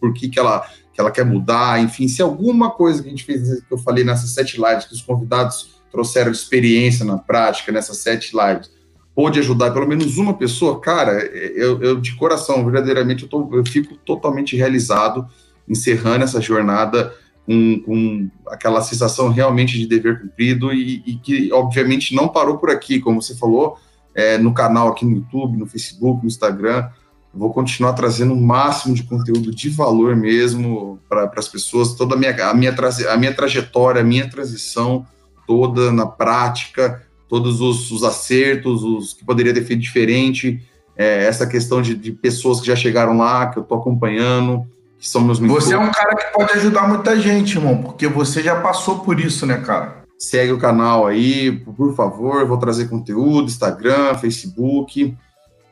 [0.00, 0.64] por que, que, ela,
[0.94, 4.04] que ela quer mudar, enfim, se alguma coisa que a gente fez, que eu falei
[4.04, 8.70] nessas sete lives, que os convidados trouxeram experiência na prática nessas sete lives,
[9.16, 13.66] pôde ajudar pelo menos uma pessoa, cara, eu, eu de coração, verdadeiramente, eu, tô, eu
[13.66, 15.26] fico totalmente realizado
[15.68, 17.12] encerrando essa jornada
[17.48, 22.68] com, com aquela sensação realmente de dever cumprido e, e, que, obviamente, não parou por
[22.68, 23.78] aqui, como você falou,
[24.14, 26.90] é, no canal aqui no YouTube, no Facebook, no Instagram.
[27.32, 32.14] Eu vou continuar trazendo o máximo de conteúdo de valor mesmo para as pessoas, toda
[32.14, 32.76] a minha, a, minha,
[33.08, 35.06] a minha trajetória, a minha transição
[35.46, 40.62] toda na prática, todos os, os acertos, os que poderia ter feito diferente,
[40.94, 44.66] é, essa questão de, de, pessoas que já chegaram lá, que eu estou acompanhando,
[44.98, 45.64] que são meus mentores.
[45.64, 49.18] Você é um cara que pode ajudar muita gente, irmão, porque você já passou por
[49.20, 49.98] isso, né, cara?
[50.18, 55.16] Segue o canal aí, por favor, vou trazer conteúdo, Instagram, Facebook.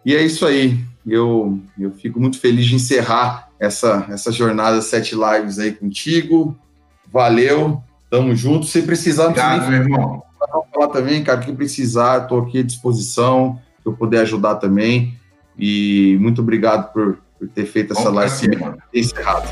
[0.04, 0.78] E é isso aí.
[1.04, 6.56] Eu, eu fico muito feliz de encerrar essa, essa jornada sete lives aí contigo.
[7.12, 8.66] Valeu, tamo junto.
[8.66, 10.26] Se precisar, Obrigado, meu irmão
[10.76, 15.14] falar também, cara, que precisar, estou aqui à disposição, se eu puder ajudar também.
[15.58, 18.32] E muito obrigado por, por ter feito essa live
[18.92, 19.48] encerrado.